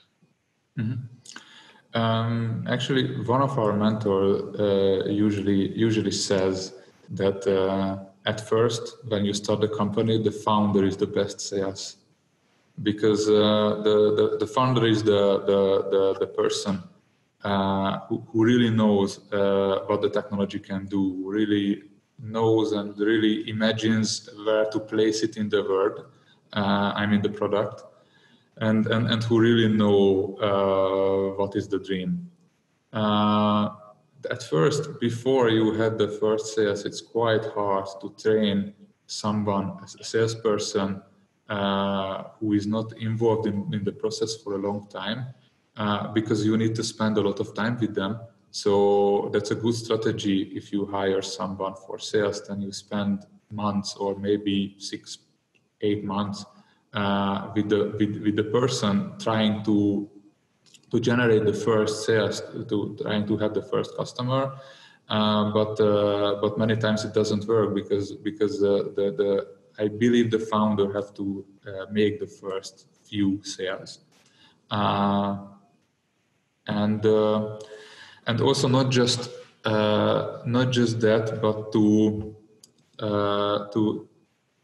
Mm-hmm. 0.79 2.01
Um, 2.01 2.65
actually, 2.69 3.05
one 3.25 3.43
of 3.43 3.59
our 3.59 3.73
mentors 3.73 4.43
uh, 4.61 5.09
usually 5.11 5.77
usually 5.77 6.11
says 6.11 6.75
that 7.11 7.47
uh, 7.47 8.05
at 8.27 8.41
first, 8.49 8.97
when 9.09 9.25
you 9.25 9.35
start 9.35 9.61
the 9.61 9.69
company, 9.69 10.23
the 10.23 10.31
founder 10.31 10.85
is 10.85 10.97
the 10.97 11.07
best 11.07 11.41
sales 11.41 11.97
because 12.83 13.29
uh, 13.29 13.81
the, 13.83 13.97
the, 14.19 14.37
the 14.39 14.47
founder 14.47 14.87
is 14.87 15.03
the, 15.03 15.41
the, 15.51 15.61
the, 15.91 16.17
the 16.21 16.27
person 16.27 16.83
who, 18.09 18.25
who, 18.29 18.45
really 18.45 18.71
knows 18.71 19.33
uh, 19.33 19.81
what 19.87 20.03
the 20.03 20.11
technology 20.11 20.59
can 20.59 20.87
do, 20.87 21.23
really 21.25 21.83
knows 22.19 22.73
and 22.73 22.99
really 22.99 23.49
imagines 23.49 24.29
where 24.45 24.67
to 24.71 24.81
place 24.81 25.23
it 25.23 25.37
in 25.37 25.49
the 25.49 25.63
world, 25.63 26.07
uh, 26.53 26.93
I 26.95 27.07
mean 27.07 27.23
the 27.23 27.29
product, 27.31 27.85
and, 28.57 28.87
and, 28.87 29.07
and 29.09 29.23
who 29.23 29.41
really 29.41 29.69
know 29.69 30.37
uh, 30.43 31.37
what 31.37 31.55
is 31.55 31.69
the 31.69 31.79
dream. 31.79 32.31
Uh, 32.93 33.71
at 34.31 34.43
first, 34.43 34.99
before 35.01 35.49
you 35.49 35.75
have 35.75 35.97
the 35.97 36.09
first 36.09 36.55
sales, 36.55 36.85
it's 36.85 37.01
quite 37.01 37.45
hard 37.55 37.87
to 38.01 38.15
train 38.21 38.75
someone, 39.07 39.79
as 39.83 39.95
a 39.95 40.05
salesperson, 40.05 41.01
uh, 41.49 42.25
who 42.41 42.53
is 42.53 42.67
not 42.67 42.93
involved 42.99 43.47
in, 43.47 43.73
in 43.73 43.85
the 43.85 43.93
process 43.93 44.37
for 44.37 44.55
a 44.55 44.59
long 44.59 44.87
time 44.89 45.27
uh, 45.79 46.09
because 46.13 46.45
you 46.45 46.57
need 46.57 46.75
to 46.75 46.83
spend 46.83 47.17
a 47.17 47.21
lot 47.21 47.41
of 47.41 47.55
time 47.55 47.79
with 47.81 47.95
them. 47.95 48.19
So 48.51 49.31
that's 49.33 49.53
a 49.53 49.55
good 49.55 49.75
strategy 49.75 50.51
if 50.55 50.73
you 50.73 50.87
hire 50.87 51.23
someone 51.23 51.75
for 51.87 51.99
sales, 51.99 52.47
then 52.47 52.61
you 52.61 52.73
spend 52.73 53.25
months 53.53 53.95
or 53.95 54.19
maybe 54.19 54.75
six, 54.79 55.19
eight 55.81 56.05
months 56.05 56.45
uh, 56.93 57.51
with 57.55 57.69
the 57.69 57.95
with, 57.99 58.23
with 58.23 58.37
the 58.37 58.45
person 58.45 59.13
trying 59.19 59.63
to 59.65 60.11
to 60.91 60.99
generate 60.99 61.45
the 61.45 61.53
first 61.53 62.07
sales, 62.07 62.43
to 62.69 62.97
trying 63.01 63.27
to 63.27 63.37
have 63.37 63.55
the 63.55 63.63
first 63.63 63.97
customer. 63.97 64.59
Uh, 65.09 65.53
but 65.53 65.81
uh, 65.81 66.39
but 66.41 66.59
many 66.59 66.77
times 66.77 67.05
it 67.05 67.15
doesn't 67.15 67.47
work 67.47 67.75
because 67.75 68.13
because 68.13 68.61
the 68.61 68.93
the, 68.97 69.07
the 69.13 69.83
I 69.83 69.89
believe 69.89 70.31
the 70.31 70.41
founder 70.41 70.93
have 70.93 71.15
to 71.15 71.45
uh, 71.67 71.87
make 71.93 72.19
the 72.19 72.27
first 72.27 72.89
few 73.05 73.41
sales. 73.45 74.01
Uh, 74.71 75.37
and 76.69 77.05
uh, 77.05 77.59
and 78.27 78.41
also 78.41 78.69
not 78.69 78.91
just 78.91 79.31
uh, 79.65 80.43
not 80.47 80.71
just 80.71 81.01
that, 81.01 81.41
but 81.43 81.73
to 81.73 82.37
uh, 83.01 83.69
to 83.73 84.09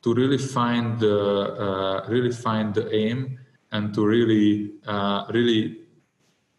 to 0.03 0.15
really 0.15 0.39
find 0.39 1.01
the 1.01 2.05
really 2.09 2.33
find 2.33 2.75
the 2.75 2.95
aim 2.95 3.39
and 3.73 3.95
to 3.95 4.07
really 4.07 4.73
really 5.31 5.81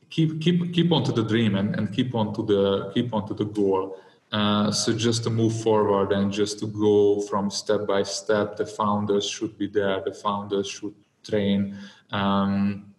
keep 0.09 0.41
keep 0.41 0.73
keep 0.73 0.91
on 0.91 1.03
to 1.03 1.11
the 1.11 1.23
dream 1.23 1.55
and, 1.55 1.75
and 1.75 1.93
keep 1.93 2.15
on 2.15 2.33
to 2.33 2.43
the 2.43 2.91
keep 2.93 3.13
on 3.13 3.27
to 3.27 3.33
the 3.33 3.45
goal 3.45 3.97
Uh, 4.31 4.71
so 4.71 4.91
just 4.91 5.23
to 5.23 5.29
move 5.29 5.53
forward 5.61 6.11
and 6.11 6.31
just 6.31 6.59
to 6.59 6.67
go 6.67 7.21
from 7.29 7.49
step 7.49 7.87
by 7.87 8.03
step, 8.03 8.57
the 8.57 8.65
founders 8.65 9.29
should 9.29 9.57
be 9.57 9.67
there. 9.67 10.01
The 10.03 10.13
founders 10.13 10.67
should 10.67 10.95
train 11.23 11.77
um, 12.11 12.93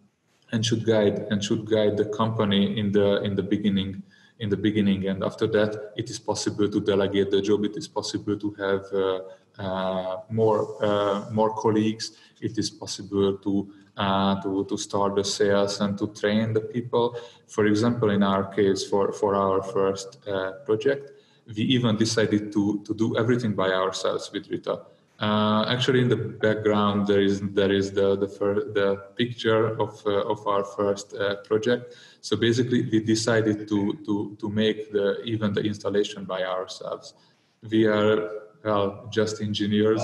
and 0.53 0.65
should 0.65 0.85
guide 0.87 1.27
and 1.31 1.43
should 1.43 1.65
guide 1.69 1.97
the 1.97 2.07
company 2.07 2.79
in 2.79 2.93
the 2.93 3.23
in 3.23 3.35
the 3.35 3.43
beginning 3.43 4.03
in 4.39 4.49
the 4.49 4.57
beginning. 4.57 5.09
And 5.09 5.25
after 5.25 5.47
that 5.49 5.93
it 5.97 6.11
is 6.11 6.19
possible 6.19 6.69
to 6.69 6.81
delegate 6.81 7.31
the 7.31 7.41
job. 7.41 7.65
It 7.65 7.77
is 7.77 7.89
possible 7.89 8.39
to 8.39 8.51
have 8.65 8.85
uh, 8.93 9.21
uh, 9.63 10.21
more 10.31 10.85
uh, 10.85 11.31
more 11.31 11.55
colleagues. 11.55 12.13
It 12.41 12.59
is 12.59 12.71
possible 12.71 13.39
to 13.39 13.73
uh, 13.97 14.41
to, 14.43 14.67
to 14.67 14.77
start 14.77 15.17
the 15.17 15.25
sales 15.25 15.81
and 15.81 15.97
to 15.99 16.09
train 16.09 16.53
the 16.53 16.61
people. 16.61 17.17
For 17.49 17.67
example 17.67 18.11
in 18.11 18.23
our 18.23 18.45
case 18.45 18.87
for 18.87 19.13
for 19.13 19.35
our 19.35 19.63
first 19.63 20.19
uh, 20.29 20.53
project 20.65 21.13
we 21.55 21.63
even 21.63 21.97
decided 21.97 22.53
to 22.53 22.83
to 22.85 22.95
do 22.95 23.17
everything 23.17 23.55
by 23.55 23.71
ourselves 23.71 24.31
with 24.33 24.51
rita 24.51 24.81
uh, 25.19 25.65
actually, 25.69 26.03
in 26.03 26.09
the 26.09 26.17
background, 26.17 27.07
there 27.07 27.23
is 27.23 27.41
there 27.41 27.73
is 27.73 27.91
the 27.91 28.17
the, 28.17 28.27
the 28.75 28.97
picture 29.17 29.81
of 29.81 30.03
uh, 30.07 30.33
of 30.33 30.47
our 30.47 30.63
first 30.63 31.15
uh, 31.15 31.37
project. 31.37 31.95
So 32.21 32.37
basically, 32.37 32.83
we 32.83 33.01
decided 33.01 33.67
to 33.69 33.99
to 34.05 34.37
to 34.39 34.49
make 34.51 34.93
the 34.93 35.23
even 35.25 35.55
the 35.55 35.63
installation 35.63 36.25
by 36.25 36.45
ourselves. 36.45 37.15
We 37.71 37.87
are 37.87 38.31
well 38.63 39.09
just 39.11 39.41
engineers, 39.41 40.03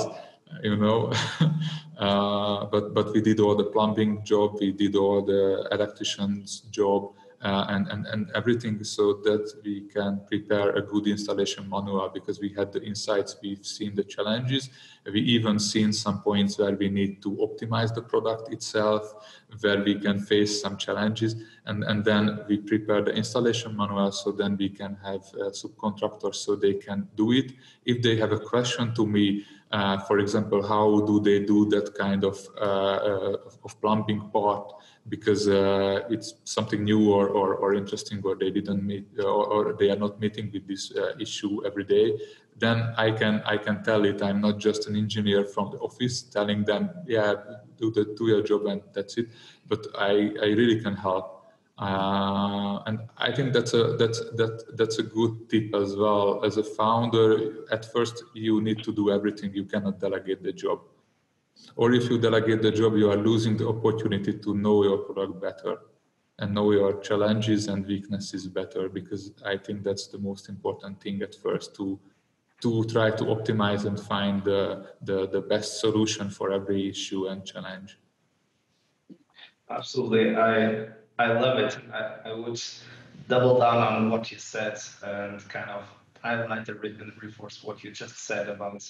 you 0.63 0.77
know, 0.77 1.13
uh, 1.99 2.65
but 2.67 2.95
but 2.95 3.13
we 3.13 3.21
did 3.21 3.39
all 3.39 3.55
the 3.55 3.65
plumbing 3.65 4.25
job, 4.25 4.57
we 4.61 4.73
did 4.73 4.97
all 4.97 5.21
the 5.21 5.69
electrician's 5.71 6.61
job, 6.71 7.13
uh, 7.43 7.67
and, 7.71 7.89
and, 7.89 8.07
and 8.07 8.31
everything 8.35 8.83
so 8.85 9.15
that 9.15 9.53
we 9.65 9.81
can 9.83 10.21
prepare 10.29 10.71
a 10.77 10.83
good 10.83 11.07
installation 11.09 11.69
manual 11.69 12.09
because 12.13 12.41
we 12.41 12.49
had 12.51 12.73
the 12.73 12.83
insights, 12.83 13.37
we've 13.43 13.67
seen 13.67 13.95
the 13.95 14.05
challenges, 14.05 14.71
we 15.13 15.21
even 15.21 15.59
seen 15.59 15.93
some 15.93 16.21
points 16.21 16.59
where 16.59 16.77
we 16.77 16.89
need 16.89 17.21
to 17.21 17.31
optimize 17.37 17.93
the 17.93 18.03
product 18.03 18.53
itself, 18.53 19.13
where 19.61 19.83
we 19.83 19.99
can 19.99 20.21
face 20.21 20.63
some 20.63 20.77
challenges, 20.77 21.35
and, 21.67 21.83
and 21.85 22.05
then 22.05 22.39
we 22.49 22.59
prepare 22.59 23.03
the 23.03 23.13
installation 23.13 23.77
manual 23.77 24.13
so 24.13 24.31
then 24.31 24.57
we 24.57 24.69
can 24.69 24.97
have 25.03 25.23
uh, 25.35 25.51
subcontractors 25.51 26.37
so 26.37 26.55
they 26.55 26.75
can 26.75 27.09
do 27.17 27.33
it. 27.33 27.53
If 27.85 28.03
they 28.03 28.17
have 28.19 28.31
a 28.31 28.39
question 28.39 28.95
to 28.95 29.05
me, 29.05 29.45
uh, 29.73 29.99
for 30.01 30.19
example, 30.19 30.67
how 30.67 31.01
do 31.07 31.19
they 31.19 31.41
do 31.41 31.69
that 31.71 31.95
kind 31.95 32.25
of, 32.25 32.39
uh, 32.61 32.61
uh 32.61 33.37
of 33.65 33.81
plumbing 33.81 34.29
part? 34.33 34.75
Because 35.09 35.49
uh, 35.49 36.01
it's 36.09 36.35
something 36.45 36.85
new 36.85 37.13
or, 37.13 37.29
or, 37.29 37.55
or, 37.57 37.75
interesting 37.75 38.21
or 38.25 38.37
they 38.37 38.51
didn't 38.51 38.87
meet 38.87 39.07
or, 39.19 39.47
or 39.47 39.73
they 39.73 39.91
are 39.91 39.97
not 39.97 40.21
meeting 40.21 40.51
with 40.53 40.67
this 40.69 40.93
uh, 40.97 41.13
issue 41.19 41.65
every 41.67 41.85
day 41.85 42.17
then 42.59 42.93
i 42.97 43.11
can 43.11 43.43
i 43.45 43.57
can 43.57 43.83
tell 43.83 44.05
it 44.05 44.23
i'm 44.23 44.41
not 44.41 44.59
just 44.59 44.87
an 44.89 44.95
engineer 44.95 45.45
from 45.45 45.71
the 45.73 45.79
office 45.79 46.23
telling 46.23 46.65
them 46.65 46.91
yeah 47.07 47.35
do 47.79 47.91
the 47.91 48.15
do 48.17 48.29
your 48.29 48.43
job 48.43 48.67
and 48.67 48.81
that's 48.93 49.17
it 49.17 49.27
but 49.67 49.85
i 49.99 50.31
i 50.41 50.49
really 50.61 50.81
can 50.81 50.95
help 50.95 51.43
uh, 51.79 52.81
and 52.87 53.01
I 53.17 53.33
think 53.33 53.53
that's 53.53 53.75
a 53.75 53.97
that's 53.97 54.21
that 54.37 54.77
that's 54.77 54.99
a 54.99 55.03
good 55.03 55.49
tip 55.49 55.75
as 55.75 55.97
well. 55.97 56.45
As 56.45 56.57
a 56.57 56.63
founder, 56.63 57.67
at 57.73 57.91
first 57.93 58.23
you 58.35 58.61
need 58.61 58.85
to 58.85 58.93
do 58.93 59.11
everything. 59.11 59.53
You 59.55 59.65
cannot 59.65 59.99
delegate 59.99 60.43
the 60.45 60.53
job 60.53 60.81
or 61.77 61.93
if 61.93 62.11
you 62.11 62.19
delegate 62.19 62.63
the 62.63 62.71
job, 62.71 62.97
you 62.97 63.11
are 63.11 63.17
losing 63.17 63.57
the 63.57 63.69
opportunity 63.69 64.39
to 64.39 64.55
know 64.55 64.85
your 64.85 64.99
product 64.99 65.41
better 65.41 65.79
and 66.39 66.55
know 66.55 66.73
your 66.73 67.01
challenges 67.01 67.69
and 67.69 67.87
weaknesses 67.87 68.47
better 68.49 68.89
because 68.89 69.33
I 69.45 69.57
think 69.57 69.85
that's 69.85 70.09
the 70.09 70.19
most 70.19 70.49
important 70.49 71.01
thing 71.01 71.23
at 71.23 71.35
first 71.35 71.75
to 71.77 71.99
to 72.63 72.85
try 72.85 73.11
to 73.11 73.25
optimize 73.25 73.87
and 73.87 73.99
find 73.99 74.45
the, 74.45 74.87
the, 75.03 75.27
the 75.27 75.41
best 75.41 75.81
solution 75.81 76.31
for 76.31 76.53
every 76.53 76.89
issue 76.89 77.27
and 77.27 77.45
challenge. 77.45 77.99
Absolutely. 79.69 80.37
I 80.37 80.87
I 81.19 81.33
love 81.33 81.59
it. 81.59 81.77
I, 81.93 82.31
I 82.31 82.33
would 82.33 82.61
double 83.29 83.59
down 83.59 83.79
on 83.79 84.11
what 84.11 84.31
you 84.31 84.39
said 84.39 84.79
and 85.03 85.47
kind 85.49 85.71
of 85.71 85.85
highlight 86.23 86.69
and 86.69 86.83
reinforce 86.83 87.63
what 87.63 87.83
you 87.83 87.91
just 87.91 88.19
said 88.19 88.49
about 88.49 88.83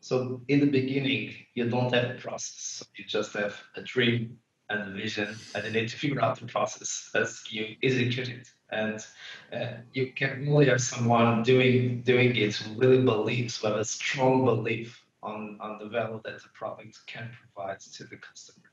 so 0.00 0.40
in 0.48 0.60
the 0.60 0.66
beginning, 0.66 1.34
you 1.54 1.68
don't 1.68 1.94
have 1.94 2.10
a 2.10 2.14
process. 2.14 2.84
You 2.96 3.04
just 3.04 3.34
have 3.34 3.60
a 3.76 3.82
dream 3.82 4.38
and 4.68 4.92
a 4.92 4.96
vision, 4.96 5.36
and 5.54 5.64
you 5.64 5.72
need 5.72 5.88
to 5.88 5.96
figure 5.96 6.22
out 6.22 6.38
the 6.38 6.46
process 6.46 7.10
as 7.14 7.42
you 7.50 7.76
execute 7.82 8.28
it. 8.28 8.48
And 8.70 9.04
uh, 9.52 9.78
you 9.92 10.12
can 10.12 10.46
only 10.48 10.66
have 10.66 10.80
someone 10.80 11.42
doing 11.42 12.02
doing 12.02 12.36
it 12.36 12.54
who 12.54 12.78
really 12.78 13.02
believes, 13.02 13.58
who 13.58 13.68
have 13.68 13.76
a 13.76 13.84
strong 13.84 14.44
belief 14.44 15.04
on, 15.22 15.58
on 15.60 15.78
the 15.78 15.86
value 15.86 16.20
that 16.24 16.42
the 16.42 16.48
product 16.54 16.98
can 17.06 17.30
provide 17.54 17.80
to 17.80 18.04
the 18.04 18.16
customer. 18.16 18.70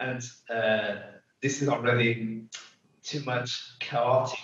And 0.00 0.22
uh, 0.48 0.96
this 1.42 1.60
is 1.60 1.68
already 1.68 2.44
too 3.02 3.22
much 3.24 3.78
chaotic 3.80 4.38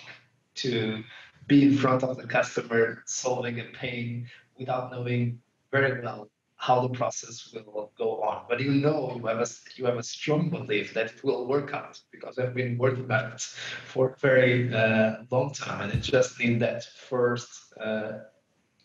to 0.55 1.03
be 1.47 1.63
in 1.63 1.77
front 1.77 2.03
of 2.03 2.15
the 2.17 2.27
customer 2.27 3.03
solving 3.07 3.59
a 3.59 3.65
pain 3.73 4.27
without 4.57 4.91
knowing 4.91 5.39
very 5.71 6.01
well 6.01 6.29
how 6.57 6.81
the 6.81 6.89
process 6.89 7.53
will 7.53 7.91
go 7.97 8.21
on. 8.23 8.45
But 8.49 8.59
you 8.59 8.71
know 8.71 9.13
you 9.15 9.25
have 9.27 9.39
a 9.39 9.47
you 9.75 9.85
have 9.85 9.97
a 9.97 10.03
strong 10.03 10.49
belief 10.49 10.93
that 10.95 11.07
it 11.07 11.23
will 11.23 11.47
work 11.47 11.73
out 11.73 11.99
because 12.11 12.39
I've 12.39 12.55
been 12.55 12.77
working 12.77 13.09
on 13.11 13.31
it 13.31 13.41
for 13.85 14.09
a 14.09 14.19
very 14.19 14.73
uh, 14.73 15.17
long 15.29 15.53
time, 15.53 15.81
and 15.81 15.93
it 15.93 16.01
just 16.01 16.39
need 16.39 16.59
that 16.59 16.83
first 16.83 17.49
uh, 17.79 18.13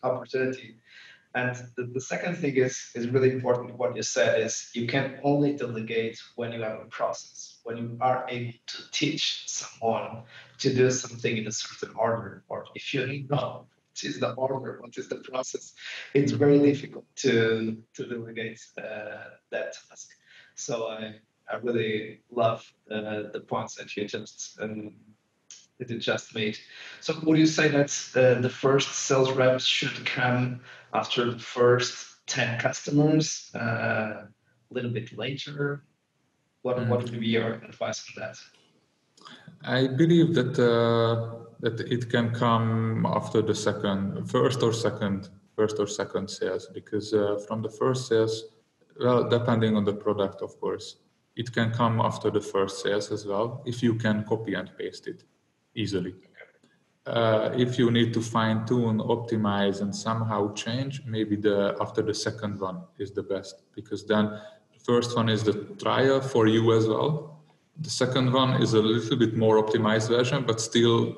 opportunity. 0.03 0.77
And 1.35 1.55
the, 1.75 1.85
the 1.85 2.01
second 2.01 2.35
thing 2.37 2.55
is 2.57 2.91
is 2.93 3.09
really 3.09 3.31
important. 3.31 3.75
What 3.75 3.95
you 3.95 4.03
said 4.03 4.39
is 4.39 4.69
you 4.75 4.85
can 4.85 5.19
only 5.23 5.53
delegate 5.57 6.19
when 6.35 6.51
you 6.51 6.61
have 6.61 6.79
a 6.79 6.85
process, 6.85 7.59
when 7.63 7.77
you 7.77 7.97
are 8.01 8.25
able 8.29 8.53
to 8.67 8.91
teach 8.91 9.45
someone 9.47 10.23
to 10.59 10.73
do 10.73 10.91
something 10.91 11.37
in 11.37 11.47
a 11.47 11.51
certain 11.51 11.95
order, 11.95 12.43
or 12.49 12.65
if 12.75 12.93
you 12.93 13.25
know 13.31 13.65
what 13.93 14.09
is 14.09 14.19
the 14.19 14.31
order, 14.33 14.79
what 14.81 14.97
is 14.97 15.07
the 15.07 15.17
process. 15.17 15.73
It's 16.13 16.31
very 16.31 16.59
difficult 16.59 17.05
to 17.17 17.77
to 17.93 18.05
delegate 18.05 18.59
uh, 18.77 19.29
that 19.51 19.73
task. 19.73 20.09
So 20.55 20.87
I 20.87 21.15
I 21.51 21.57
really 21.57 22.21
love 22.31 22.65
uh, 22.89 23.31
the 23.33 23.43
points 23.47 23.75
that 23.75 23.95
you 23.95 24.07
just 24.07 24.59
um, 24.61 24.95
that 25.77 25.89
you 25.89 25.99
just 25.99 26.33
made. 26.35 26.57
So 27.01 27.13
would 27.23 27.37
you 27.37 27.45
say 27.45 27.67
that 27.69 27.91
uh, 28.15 28.41
the 28.41 28.49
first 28.49 28.89
sales 28.93 29.31
reps 29.31 29.65
should 29.65 30.05
come 30.05 30.61
after 30.93 31.31
the 31.31 31.39
first 31.39 32.25
ten 32.25 32.59
customers, 32.59 33.51
uh, 33.55 34.25
a 34.25 34.71
little 34.71 34.91
bit 34.91 35.17
later? 35.17 35.83
What 36.63 36.77
mm. 36.77 36.87
what 36.87 37.03
would 37.03 37.19
be 37.19 37.27
your 37.27 37.53
advice 37.53 38.03
on 38.09 38.23
that? 38.23 38.37
I 39.65 39.87
believe 39.87 40.33
that 40.35 40.59
uh, 40.59 41.43
that 41.61 41.79
it 41.79 42.09
can 42.09 42.31
come 42.31 43.05
after 43.05 43.41
the 43.41 43.55
second, 43.55 44.29
first 44.29 44.61
or 44.61 44.73
second, 44.73 45.29
first 45.55 45.79
or 45.79 45.87
second 45.87 46.29
sales, 46.29 46.67
because 46.73 47.13
uh, 47.13 47.39
from 47.47 47.61
the 47.61 47.69
first 47.69 48.07
sales, 48.07 48.43
well, 48.99 49.29
depending 49.29 49.77
on 49.77 49.85
the 49.85 49.93
product, 49.93 50.41
of 50.41 50.59
course, 50.59 50.97
it 51.35 51.53
can 51.53 51.71
come 51.71 52.01
after 52.01 52.29
the 52.29 52.41
first 52.41 52.83
sales 52.83 53.11
as 53.11 53.25
well, 53.25 53.63
if 53.65 53.81
you 53.81 53.95
can 53.95 54.25
copy 54.25 54.55
and 54.55 54.69
paste 54.77 55.07
it 55.07 55.23
easily. 55.73 56.13
Uh, 57.05 57.49
if 57.57 57.79
you 57.79 57.91
need 57.91 58.13
to 58.13 58.21
fine 58.21 58.65
tune, 58.65 58.99
optimize, 58.99 59.81
and 59.81 59.95
somehow 59.95 60.53
change, 60.53 61.01
maybe 61.05 61.35
the 61.35 61.75
after 61.81 62.01
the 62.01 62.13
second 62.13 62.59
one 62.59 62.81
is 62.97 63.11
the 63.11 63.23
best 63.23 63.63
because 63.73 64.05
then 64.05 64.25
the 64.25 64.79
first 64.83 65.15
one 65.15 65.29
is 65.29 65.43
the 65.43 65.53
trial 65.81 66.21
for 66.21 66.47
you 66.47 66.73
as 66.73 66.87
well. 66.87 67.32
The 67.81 67.89
second 67.89 68.31
one 68.31 68.61
is 68.61 68.73
a 68.73 68.81
little 68.81 69.17
bit 69.17 69.35
more 69.35 69.61
optimized 69.63 70.09
version, 70.09 70.45
but 70.45 70.61
still 70.61 71.15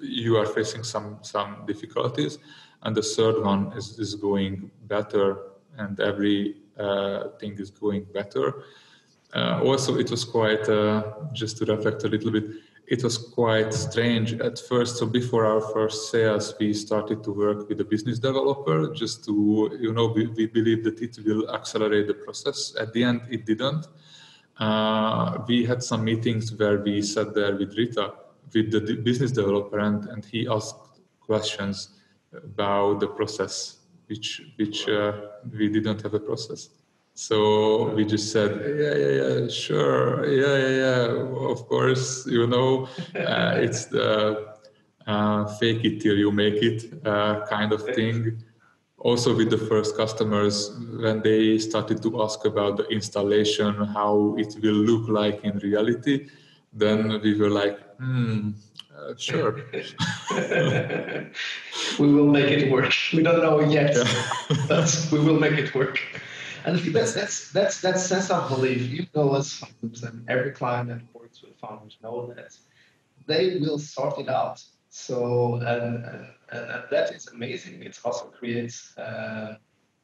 you 0.00 0.36
are 0.36 0.46
facing 0.46 0.84
some 0.84 1.18
some 1.22 1.64
difficulties. 1.66 2.38
And 2.82 2.94
the 2.96 3.02
third 3.02 3.42
one 3.42 3.72
is, 3.76 3.98
is 3.98 4.14
going 4.14 4.70
better 4.84 5.38
and 5.78 5.98
every 6.00 6.56
uh, 6.78 7.28
thing 7.40 7.58
is 7.58 7.70
going 7.70 8.04
better. 8.12 8.62
Uh, 9.34 9.60
also 9.64 9.96
it 9.96 10.10
was 10.10 10.24
quite 10.24 10.68
uh, 10.68 11.02
just 11.32 11.58
to 11.58 11.64
reflect 11.64 12.04
a 12.04 12.08
little 12.08 12.30
bit 12.30 12.44
it 12.88 13.02
was 13.02 13.18
quite 13.18 13.74
strange 13.74 14.34
at 14.34 14.60
first. 14.60 14.98
So 14.98 15.06
before 15.06 15.44
our 15.44 15.60
first 15.60 16.10
sales 16.10 16.54
we 16.60 16.72
started 16.72 17.24
to 17.24 17.32
work 17.32 17.68
with 17.68 17.80
a 17.80 17.84
business 17.84 18.18
developer 18.18 18.92
just 18.94 19.24
to 19.24 19.76
you 19.80 19.92
know 19.92 20.06
we, 20.06 20.26
we 20.28 20.46
believe 20.46 20.84
that 20.84 21.00
it 21.00 21.18
will 21.24 21.50
accelerate 21.50 22.06
the 22.06 22.14
process. 22.14 22.76
At 22.78 22.92
the 22.92 23.02
end 23.02 23.22
it 23.28 23.44
didn't 23.44 23.88
uh, 24.58 25.38
we 25.46 25.64
had 25.64 25.82
some 25.82 26.04
meetings 26.04 26.52
where 26.54 26.78
we 26.78 27.02
sat 27.02 27.34
there 27.34 27.56
with 27.56 27.76
rita 27.76 28.12
with 28.54 28.70
the 28.70 28.94
business 28.96 29.32
developer 29.32 29.78
and, 29.78 30.06
and 30.06 30.24
he 30.24 30.48
asked 30.48 30.76
questions 31.20 31.90
about 32.32 33.00
the 33.00 33.08
process 33.08 33.78
which 34.06 34.42
which 34.56 34.88
uh, 34.88 35.12
we 35.52 35.68
didn't 35.68 36.00
have 36.02 36.14
a 36.14 36.20
process 36.20 36.70
so 37.14 37.90
we 37.94 38.04
just 38.04 38.30
said 38.30 38.50
yeah 38.82 38.94
yeah 38.94 39.14
yeah 39.22 39.48
sure 39.48 40.26
yeah 40.26 40.56
yeah 40.64 40.74
yeah 40.84 41.50
of 41.52 41.66
course 41.66 42.26
you 42.26 42.46
know 42.46 42.86
uh, 43.16 43.54
it's 43.56 43.86
the 43.86 44.56
uh, 45.06 45.46
fake 45.58 45.84
it 45.84 46.00
till 46.00 46.16
you 46.16 46.32
make 46.32 46.62
it 46.62 47.06
uh, 47.06 47.46
kind 47.46 47.72
of 47.72 47.82
thing. 47.94 48.42
Also, 49.06 49.36
with 49.36 49.50
the 49.50 49.58
first 49.70 49.96
customers, 49.96 50.72
when 50.98 51.22
they 51.22 51.58
started 51.58 52.02
to 52.02 52.22
ask 52.24 52.44
about 52.44 52.76
the 52.76 52.86
installation, 52.88 53.72
how 53.98 54.34
it 54.36 54.52
will 54.60 54.80
look 54.90 55.08
like 55.08 55.44
in 55.44 55.56
reality, 55.58 56.28
then 56.72 57.20
we 57.22 57.38
were 57.38 57.48
like, 57.48 57.78
hmm, 58.00 58.50
uh, 58.98 59.14
sure. 59.16 59.52
we 62.00 62.12
will 62.14 62.26
make 62.26 62.50
it 62.50 62.68
work. 62.68 62.92
We 63.12 63.22
don't 63.22 63.40
know 63.40 63.60
yet, 63.60 63.94
yeah. 63.94 64.66
but 64.68 65.08
we 65.12 65.20
will 65.20 65.38
make 65.38 65.56
it 65.56 65.72
work. 65.72 66.00
And 66.64 66.76
that's 66.92 67.12
that's 67.14 67.52
that's 67.52 67.80
that 67.82 68.00
sense 68.00 68.28
of 68.28 68.48
belief. 68.48 68.90
You 68.90 69.06
know, 69.14 69.36
as 69.36 69.52
founders, 69.52 70.02
and 70.02 70.28
every 70.28 70.50
client 70.50 70.88
that 70.88 71.02
works 71.14 71.42
with 71.42 71.54
founders 71.60 71.96
know 72.02 72.34
that 72.34 72.58
they 73.28 73.58
will 73.60 73.78
sort 73.78 74.18
it 74.18 74.28
out. 74.28 74.64
So 74.88 75.60
and, 75.62 76.26
and, 76.50 76.70
and 76.70 76.84
that 76.90 77.14
is 77.14 77.28
amazing. 77.28 77.82
It 77.82 77.98
also 78.04 78.26
creates 78.26 78.96
uh, 78.98 79.56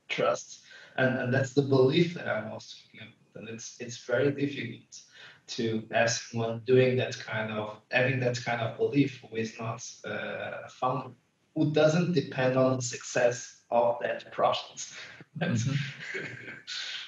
trust, 0.08 0.62
and, 0.96 1.18
and 1.18 1.34
that's 1.34 1.54
the 1.54 1.62
belief 1.62 2.14
that 2.14 2.28
I'm 2.28 2.52
also 2.52 2.76
talking 2.84 3.00
about. 3.08 3.40
And 3.40 3.48
it's 3.48 3.76
it's 3.80 4.04
very 4.04 4.30
difficult 4.30 5.00
to 5.48 5.82
ask 5.92 6.30
someone 6.30 6.60
doing 6.66 6.96
that 6.96 7.18
kind 7.18 7.50
of 7.52 7.78
having 7.90 8.20
that 8.20 8.42
kind 8.44 8.60
of 8.60 8.76
belief 8.76 9.22
who 9.28 9.36
is 9.36 9.58
not 9.58 9.82
uh, 10.04 10.66
a 10.66 10.68
founder 10.68 11.10
who 11.54 11.72
doesn't 11.72 12.12
depend 12.12 12.56
on 12.56 12.76
the 12.76 12.82
success 12.82 13.62
of 13.70 13.98
that 14.02 14.30
project. 14.32 14.92
Mm-hmm. 15.40 15.72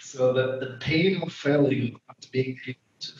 so 0.00 0.32
the, 0.32 0.58
the 0.58 0.78
pain 0.80 1.20
of 1.20 1.30
failing, 1.30 1.94
not 2.08 2.26
being 2.32 2.58
able 2.66 2.78
to 3.00 3.12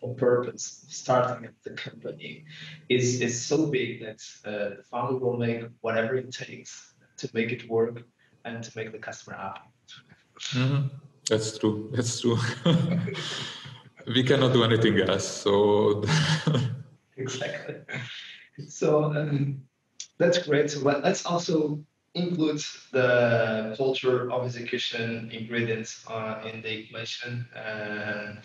fulfill 0.00 0.12
a 0.12 0.14
purpose, 0.14 0.84
starting 0.88 1.46
at 1.46 1.54
the 1.64 1.70
company, 1.70 2.44
is, 2.88 3.20
is 3.20 3.40
so 3.40 3.66
big 3.66 4.00
that 4.00 4.22
uh, 4.44 4.76
the 4.76 4.82
founder 4.90 5.18
will 5.18 5.36
make 5.36 5.64
whatever 5.80 6.14
it 6.16 6.32
takes 6.32 6.94
to 7.16 7.28
make 7.34 7.50
it 7.52 7.68
work 7.68 8.02
and 8.44 8.62
to 8.62 8.70
make 8.76 8.92
the 8.92 8.98
customer 8.98 9.36
happy. 9.36 9.60
Mm-hmm. 10.54 10.86
That's 11.28 11.58
true. 11.58 11.90
That's 11.92 12.20
true. 12.20 12.38
we 14.06 14.22
cannot 14.22 14.52
do 14.52 14.64
anything 14.64 14.98
else. 15.00 15.26
So 15.26 16.04
exactly. 17.16 17.76
So 18.66 19.04
um, 19.04 19.62
that's 20.18 20.38
great. 20.38 20.70
So 20.70 20.80
let's 20.80 21.26
also 21.26 21.84
include 22.14 22.62
the 22.92 23.74
culture 23.76 24.30
of 24.32 24.46
execution 24.46 25.30
ingredients 25.30 26.04
uh, 26.08 26.40
in 26.50 26.62
the 26.62 26.78
equation. 26.80 27.46
And 27.54 28.38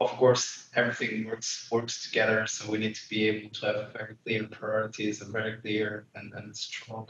of 0.00 0.10
course, 0.10 0.68
everything 0.74 1.26
works 1.26 1.68
works 1.70 2.04
together. 2.04 2.46
So 2.46 2.70
we 2.70 2.78
need 2.78 2.94
to 2.94 3.08
be 3.08 3.28
able 3.28 3.50
to 3.50 3.66
have 3.66 3.92
very 3.92 4.16
clear 4.24 4.44
priorities, 4.48 5.22
a 5.22 5.24
very 5.26 5.56
clear 5.60 6.06
and, 6.14 6.32
and 6.34 6.56
strong 6.56 7.08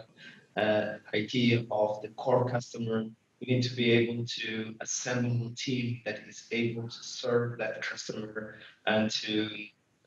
uh, 0.56 0.94
idea 1.14 1.64
of 1.70 2.02
the 2.02 2.08
core 2.16 2.48
customer 2.48 3.06
we 3.40 3.54
need 3.54 3.62
to 3.62 3.74
be 3.74 3.90
able 3.90 4.24
to 4.24 4.74
assemble 4.80 5.48
a 5.48 5.54
team 5.54 6.00
that 6.04 6.20
is 6.26 6.46
able 6.52 6.88
to 6.88 7.02
serve 7.02 7.58
that 7.58 7.82
customer 7.82 8.58
and 8.86 9.10
to, 9.10 9.50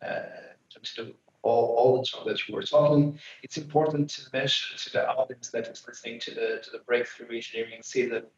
uh, 0.01 0.21
to 0.69 0.95
do 0.95 1.13
all, 1.43 1.75
all 1.77 1.97
the 1.97 2.03
job 2.03 2.25
that 2.25 2.47
you 2.47 2.55
were 2.55 2.63
talking. 2.63 3.19
It's 3.43 3.57
important 3.57 4.09
to 4.11 4.21
mention 4.33 4.77
to 4.77 4.91
the 4.91 5.09
audience 5.09 5.49
that 5.51 5.67
is 5.67 5.85
listening 5.87 6.19
to 6.21 6.31
the 6.31 6.61
to 6.63 6.71
the 6.71 6.79
breakthrough 6.85 7.35
engineering 7.35 7.81
see 7.81 8.05
that 8.07 8.29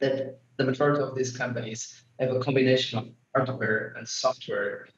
that 0.00 0.40
the 0.56 0.64
majority 0.64 1.02
of 1.02 1.14
these 1.14 1.36
companies 1.36 2.02
have 2.18 2.30
a 2.34 2.40
combination 2.40 2.98
of 2.98 3.08
hardware 3.34 3.94
and 3.96 4.08
software 4.08 4.88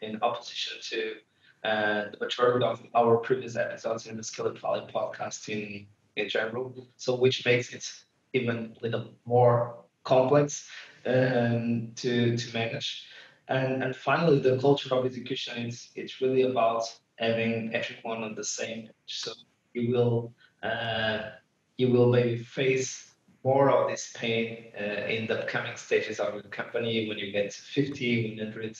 in 0.00 0.18
opposition 0.22 0.78
to 0.82 1.68
uh, 1.68 2.10
the 2.10 2.18
majority 2.20 2.64
of 2.64 2.82
our 2.94 3.16
previous 3.16 3.56
episodes 3.56 4.06
in 4.06 4.16
the 4.16 4.22
Scale 4.22 4.48
Up 4.48 4.58
Valley 4.58 4.82
podcast 4.92 5.48
in, 5.48 5.86
in 6.16 6.28
general. 6.28 6.86
So 6.96 7.16
which 7.16 7.44
makes 7.44 7.72
it 7.72 7.90
even 8.32 8.76
a 8.78 8.82
little 8.82 9.14
more 9.24 9.76
complex 10.04 10.68
um, 11.06 11.92
to, 11.96 12.36
to 12.36 12.54
manage. 12.54 13.06
And, 13.48 13.82
and 13.82 13.96
finally, 13.96 14.40
the 14.40 14.58
culture 14.58 14.94
of 14.94 15.06
execution 15.06 15.66
is 15.66 15.88
it's 15.94 16.20
really 16.20 16.42
about 16.42 16.84
having 17.16 17.74
everyone 17.74 18.22
on 18.22 18.34
the 18.34 18.44
same 18.44 18.82
page. 18.82 18.92
So 19.06 19.32
you 19.72 19.90
will 19.92 20.32
uh, 20.62 21.30
you 21.78 21.90
will 21.90 22.10
maybe 22.10 22.38
face 22.38 23.07
more 23.44 23.70
of 23.70 23.90
this 23.90 24.12
pain 24.14 24.72
uh, 24.78 25.06
in 25.06 25.26
the 25.26 25.40
upcoming 25.40 25.76
stages 25.76 26.20
of 26.20 26.34
your 26.34 26.42
company 26.44 27.08
when 27.08 27.18
you 27.18 27.32
get 27.32 27.52
50, 27.52 28.36
100 28.38 28.76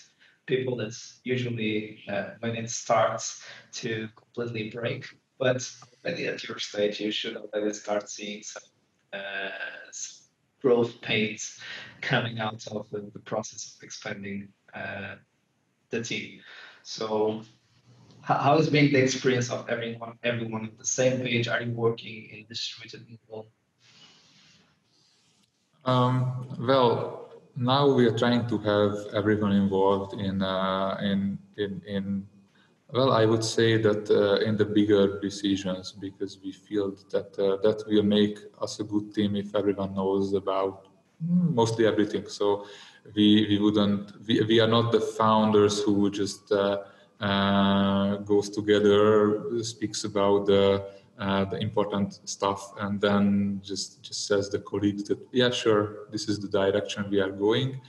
people. 0.47 0.77
That's 0.77 1.21
usually 1.25 2.03
uh, 2.09 2.31
when 2.41 2.57
it 2.57 2.71
starts 2.71 3.43
to 3.75 4.09
completely 4.17 4.71
break. 4.71 5.07
But 5.39 5.71
already 6.05 6.27
at 6.27 6.47
your 6.49 6.59
stage, 6.59 7.01
you 7.01 7.13
should 7.13 7.37
already 7.37 7.73
start 7.73 8.11
seeing 8.11 8.43
some 8.43 8.63
uh, 9.13 9.51
growth 10.61 11.01
pains 11.01 11.61
coming 12.01 12.41
out 12.41 12.67
of 12.69 12.91
the, 12.91 13.11
the 13.13 13.21
process 13.21 13.77
of 13.77 13.85
expanding 13.85 14.49
uh, 14.75 15.15
the 15.91 16.03
team. 16.03 16.41
So 16.83 17.43
how 18.23 18.57
has 18.57 18.69
been 18.69 18.93
the 18.93 19.03
experience 19.03 19.51
of 19.51 19.69
everyone 19.69 20.19
everyone 20.23 20.63
on 20.63 20.73
the 20.77 20.85
same 20.85 21.21
page? 21.21 21.49
Are 21.49 21.63
you 21.63 21.73
working 21.73 22.29
in 22.33 22.47
distributed 22.49 23.07
model? 23.31 23.49
Um, 25.85 26.57
well, 26.61 27.31
now 27.57 27.93
we 27.93 28.07
are 28.07 28.17
trying 28.17 28.47
to 28.49 28.59
have 28.59 29.15
everyone 29.15 29.53
involved 29.53 30.15
in 30.15 30.43
uh, 30.43 30.99
in 31.01 31.39
in 31.57 31.83
in 31.87 32.27
well, 32.91 33.13
I 33.13 33.27
would 33.27 33.45
say 33.45 33.77
that 33.77 34.11
uh, 34.11 34.45
in 34.47 34.57
the 34.57 34.65
bigger 34.65 35.21
decisions, 35.21 35.93
because 35.93 36.39
we 36.43 36.53
feel 36.53 36.97
that 37.11 37.39
uh, 37.39 37.57
that 37.63 37.85
will 37.87 38.03
make 38.03 38.39
us 38.63 38.81
a 38.81 38.85
good 38.85 39.15
team 39.15 39.37
if 39.37 39.55
everyone 39.55 39.95
knows 39.95 40.33
about 40.33 40.89
mostly 41.21 41.87
everything. 41.87 42.29
So 42.29 42.67
we 43.15 43.47
we 43.49 43.59
wouldn't 43.59 44.13
we, 44.27 44.43
we 44.43 44.61
are 44.61 44.69
not 44.69 44.93
the 44.93 45.01
founders 45.01 45.83
who 45.83 46.11
just 46.11 46.51
uh, 46.53 46.79
uh 47.21 48.17
goes 48.19 48.49
together, 48.49 49.63
speaks 49.63 50.05
about 50.05 50.47
the 50.47 50.87
uh, 51.19 51.45
the 51.45 51.59
important 51.59 52.21
stuff, 52.29 52.73
and 52.79 53.01
then 53.01 53.61
just 53.65 54.03
just 54.03 54.27
says 54.27 54.49
the 54.49 54.61
colleagues 54.61 55.05
that 55.05 55.19
yeah, 55.33 55.51
sure, 55.51 56.07
this 56.13 56.29
is 56.29 56.39
the 56.39 56.49
direction 56.49 57.11
we 57.11 57.21
are 57.21 57.31
going. 57.31 57.81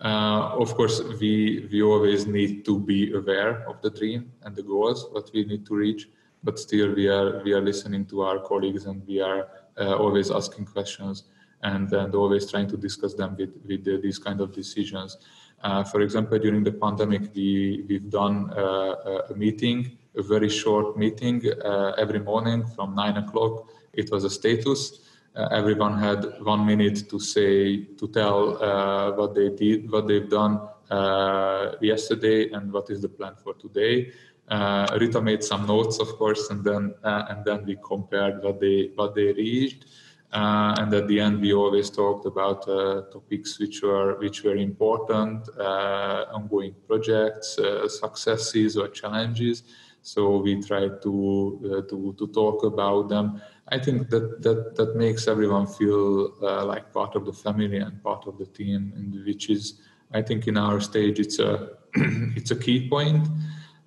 Uh, 0.00 0.54
of 0.60 0.74
course, 0.74 1.02
we 1.20 1.68
we 1.72 1.82
always 1.82 2.26
need 2.26 2.64
to 2.64 2.78
be 2.78 3.12
aware 3.12 3.68
of 3.68 3.80
the 3.82 3.90
dream 3.90 4.30
and 4.42 4.54
the 4.54 4.62
goals 4.62 5.08
what 5.10 5.30
we 5.34 5.44
need 5.44 5.66
to 5.66 5.74
reach, 5.74 6.08
but 6.44 6.58
still 6.58 6.94
we 6.94 7.08
are 7.08 7.42
we 7.42 7.52
are 7.52 7.62
listening 7.62 8.04
to 8.06 8.22
our 8.22 8.38
colleagues 8.38 8.84
and 8.84 9.06
we 9.06 9.20
are 9.20 9.48
uh, 9.80 9.96
always 9.96 10.30
asking 10.30 10.66
questions 10.66 11.24
and 11.62 11.92
and 11.92 12.14
always 12.14 12.50
trying 12.50 12.68
to 12.68 12.76
discuss 12.76 13.14
them 13.14 13.36
with 13.36 13.52
with 13.66 13.84
the, 13.84 13.98
these 13.98 14.18
kind 14.18 14.40
of 14.40 14.52
decisions. 14.52 15.16
Uh, 15.62 15.82
for 15.82 16.02
example, 16.02 16.38
during 16.38 16.62
the 16.62 16.72
pandemic, 16.72 17.34
we 17.34 17.84
we've 17.88 18.10
done 18.10 18.50
uh, 18.52 19.30
a 19.30 19.34
meeting, 19.34 19.98
a 20.16 20.22
very 20.22 20.48
short 20.48 20.96
meeting 20.96 21.42
uh, 21.64 21.92
every 21.98 22.18
morning 22.18 22.66
from 22.66 22.94
nine 22.94 23.16
o'clock. 23.16 23.68
It 23.92 24.10
was 24.10 24.24
a 24.24 24.30
status. 24.30 25.00
Uh, 25.36 25.48
everyone 25.52 25.98
had 25.98 26.24
one 26.42 26.64
minute 26.64 27.10
to 27.10 27.20
say 27.20 27.84
to 27.98 28.08
tell 28.08 28.62
uh, 28.62 29.12
what 29.12 29.34
they 29.34 29.50
did 29.50 29.90
what 29.90 30.08
they've 30.08 30.30
done 30.30 30.66
uh, 30.90 31.72
yesterday 31.82 32.50
and 32.52 32.72
what 32.72 32.88
is 32.88 33.02
the 33.02 33.08
plan 33.08 33.34
for 33.44 33.52
today. 33.54 34.10
Uh, 34.48 34.86
Rita 34.98 35.20
made 35.20 35.44
some 35.44 35.66
notes 35.66 35.98
of 35.98 36.08
course 36.16 36.48
and 36.48 36.64
then 36.64 36.94
uh, 37.04 37.26
and 37.28 37.44
then 37.44 37.66
we 37.66 37.76
compared 37.84 38.42
what 38.42 38.60
they 38.60 38.90
what 38.94 39.14
they 39.14 39.32
reached. 39.34 39.84
And 40.32 40.92
at 40.94 41.06
the 41.06 41.20
end 41.20 41.40
we 41.40 41.52
always 41.52 41.90
talked 41.90 42.26
about 42.26 42.66
topics 43.12 43.58
which 43.58 43.82
were 43.82 44.18
which 44.18 44.42
were 44.42 44.56
important 44.56 45.48
ongoing 45.58 46.74
projects 46.86 47.58
successes 47.88 48.76
or 48.76 48.88
challenges 48.88 49.64
so 50.12 50.20
we 50.44 50.52
try 50.62 50.82
to 51.04 51.84
to 51.90 52.14
to 52.18 52.26
talk 52.40 52.64
about 52.72 53.08
them 53.08 53.40
I 53.68 53.78
think 53.78 54.10
that 54.10 54.42
that 54.42 54.76
that 54.76 54.96
makes 54.96 55.26
everyone 55.26 55.66
feel 55.66 56.32
uh, 56.40 56.64
like 56.64 56.92
part 56.92 57.16
of 57.16 57.26
the 57.26 57.32
family 57.32 57.78
and 57.78 58.00
part 58.02 58.26
of 58.26 58.38
the 58.38 58.46
team, 58.46 58.92
and 58.94 59.24
which 59.24 59.50
is, 59.50 59.80
I 60.12 60.22
think, 60.22 60.46
in 60.46 60.56
our 60.56 60.80
stage, 60.80 61.18
it's 61.18 61.40
a 61.40 61.70
it's 62.36 62.52
a 62.52 62.56
key 62.56 62.88
point. 62.88 63.26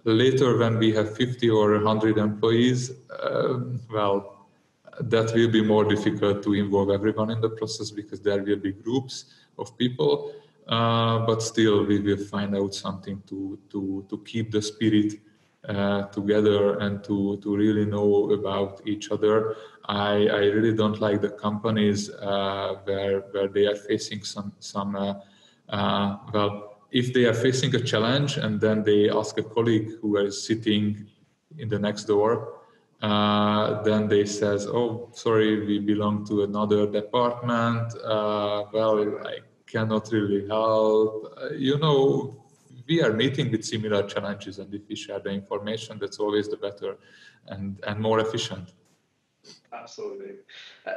Later, 0.03 0.57
when 0.57 0.79
we 0.79 0.93
have 0.95 1.15
50 1.15 1.49
or 1.49 1.73
100 1.73 2.17
employees, 2.17 2.91
um, 3.21 3.79
well, 3.91 4.47
that 4.99 5.33
will 5.33 5.51
be 5.51 5.61
more 5.61 5.85
difficult 5.85 6.41
to 6.43 6.53
involve 6.53 6.89
everyone 6.89 7.29
in 7.29 7.39
the 7.39 7.49
process 7.49 7.91
because 7.91 8.19
there 8.21 8.41
will 8.43 8.57
be 8.57 8.71
groups 8.71 9.25
of 9.57 9.77
people. 9.77 10.33
Uh, 10.67 11.19
but 11.25 11.41
still, 11.41 11.85
we 11.85 11.99
will 11.99 12.17
find 12.17 12.53
out 12.53 12.73
something 12.75 13.23
to 13.27 13.57
to 13.71 14.05
to 14.09 14.17
keep 14.25 14.51
the 14.51 14.61
spirit 14.61 15.13
uh, 15.67 16.03
together 16.03 16.79
and 16.79 17.03
to, 17.03 17.37
to 17.43 17.55
really 17.55 17.85
know 17.85 18.31
about 18.31 18.81
each 18.85 19.11
other. 19.11 19.57
I, 19.85 20.27
I 20.27 20.45
really 20.55 20.73
don't 20.73 21.01
like 21.01 21.19
the 21.19 21.31
companies 21.31 22.09
uh, 22.09 22.75
where, 22.85 23.19
where 23.31 23.49
they 23.49 23.65
are 23.65 23.75
facing 23.75 24.23
some, 24.23 24.53
some 24.59 24.95
uh, 24.95 25.15
uh 25.67 26.17
well, 26.33 26.77
if 26.91 27.13
they 27.13 27.25
are 27.25 27.33
facing 27.33 27.75
a 27.75 27.79
challenge 27.81 28.37
and 28.37 28.59
then 28.61 28.83
they 28.83 29.09
ask 29.09 29.37
a 29.37 29.43
colleague 29.43 29.89
who 30.01 30.17
is 30.17 30.47
sitting 30.47 31.05
in 31.57 31.67
the 31.67 31.77
next 31.77 32.05
door 32.05 32.61
uh, 33.01 33.81
then 33.83 34.07
they 34.07 34.25
says 34.25 34.65
oh 34.65 35.09
sorry 35.13 35.65
we 35.67 35.77
belong 35.77 36.25
to 36.25 36.43
another 36.43 36.87
department 36.87 37.93
well 38.73 39.19
i 39.27 39.37
cannot 39.67 40.09
really 40.11 40.47
help 40.47 41.37
you 41.55 41.77
know 41.77 42.39
we 42.89 43.01
are 43.03 43.13
meeting 43.13 43.51
with 43.51 43.63
similar 43.63 44.03
challenges 44.03 44.59
and 44.59 44.73
if 44.73 44.81
we 44.89 44.95
share 44.95 45.19
the 45.19 45.29
information 45.29 45.97
that's 46.01 46.19
always 46.19 46.49
the 46.49 46.57
better 46.57 46.97
and 47.47 47.79
and 47.87 47.99
more 47.99 48.19
efficient. 48.19 48.73
Absolutely. 49.71 50.33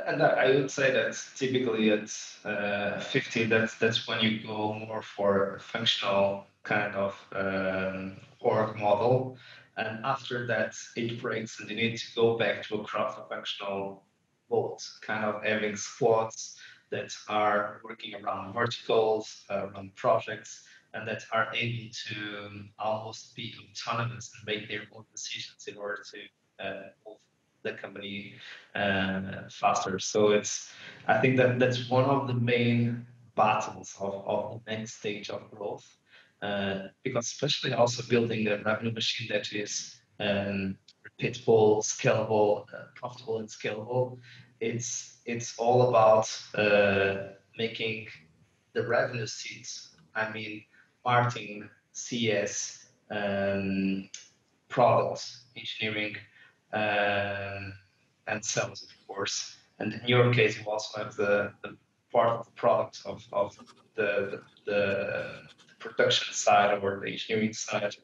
And 0.09 0.23
i 0.23 0.47
would 0.55 0.71
say 0.71 0.91
that 0.93 1.13
typically 1.37 1.91
at 1.91 2.09
uh, 2.45 3.01
50 3.01 3.45
that's 3.45 3.75
that's 3.83 4.09
when 4.09 4.21
you 4.21 4.33
go 4.47 4.75
more 4.75 5.03
for 5.03 5.59
functional 5.61 6.47
kind 6.63 6.95
of 6.95 7.13
um, 7.35 8.17
org 8.41 8.79
model. 8.79 9.37
And 9.77 10.05
after 10.05 10.47
that, 10.49 10.75
it 10.97 11.21
breaks 11.21 11.61
and 11.61 11.71
you 11.71 11.77
need 11.77 11.97
to 11.97 12.15
go 12.15 12.37
back 12.37 12.63
to 12.65 12.77
a 12.77 12.85
cross-functional 12.85 14.03
mode, 14.51 14.79
kind 15.01 15.25
of 15.25 15.43
having 15.43 15.77
squads 15.77 16.59
that 16.91 17.11
are 17.29 17.81
working 17.83 18.15
around 18.15 18.53
verticals, 18.53 19.45
uh, 19.51 19.69
around 19.69 19.97
projects, 19.97 20.65
and 20.95 21.09
that 21.09 21.25
are 21.33 21.49
able 21.55 21.91
to 22.09 22.65
almost 22.79 23.35
be 23.35 23.55
autonomous 23.71 24.31
and 24.35 24.47
make 24.47 24.69
their 24.69 24.83
own 24.95 25.05
decisions 25.13 25.67
in 25.67 25.77
order 25.77 26.03
to 26.13 26.65
uh, 26.65 26.83
move 27.07 27.19
the 27.63 27.73
company 27.73 28.35
uh, 28.75 29.49
faster. 29.51 29.99
So 29.99 30.33
it's, 30.33 30.71
I 31.07 31.19
think 31.19 31.37
that 31.37 31.59
that's 31.59 31.89
one 31.89 32.05
of 32.05 32.27
the 32.27 32.35
main 32.35 33.07
battles 33.37 33.95
of, 34.01 34.23
of 34.27 34.61
the 34.65 34.73
next 34.73 34.99
stage 34.99 35.31
of 35.31 35.51
growth 35.51 35.87
uh, 36.43 36.89
because 37.05 37.27
especially 37.27 37.73
also 37.73 38.03
building 38.09 38.49
a 38.49 38.63
revenue 38.65 38.93
machine 38.93 39.29
that 39.31 39.53
is 39.53 39.97
um, 40.21 40.77
repeatable, 41.07 41.83
scalable, 41.83 42.65
uh, 42.75 42.87
profitable, 42.97 43.39
and 43.39 43.49
scalable, 43.49 44.19
it's 44.61 45.21
it's 45.25 45.57
all 45.59 45.89
about 45.89 46.29
uh, 46.55 47.29
making 47.57 48.09
the 48.73 48.87
revenue 48.87 49.27
seats. 49.27 49.97
I 50.15 50.33
mean, 50.33 50.65
marketing, 51.05 51.69
CS, 51.93 52.87
um, 53.11 54.09
products, 54.69 55.45
engineering, 55.57 56.17
um, 56.73 57.73
and 58.27 58.45
sales, 58.45 58.83
of 58.83 59.07
course. 59.07 59.57
And 59.79 59.95
in 59.95 60.01
your 60.07 60.33
case, 60.33 60.59
you 60.59 60.71
also 60.71 61.03
have 61.03 61.15
the, 61.17 61.53
the 61.63 61.77
part 62.13 62.39
of 62.39 62.47
the 62.47 62.53
product 62.53 63.01
of, 63.05 63.25
of 63.33 63.57
the, 63.57 63.65
the, 63.97 64.43
the 64.65 65.43
production 65.79 66.33
side 66.33 66.79
or 66.83 67.01
the 67.01 67.11
engineering 67.11 67.53
side 67.53 67.97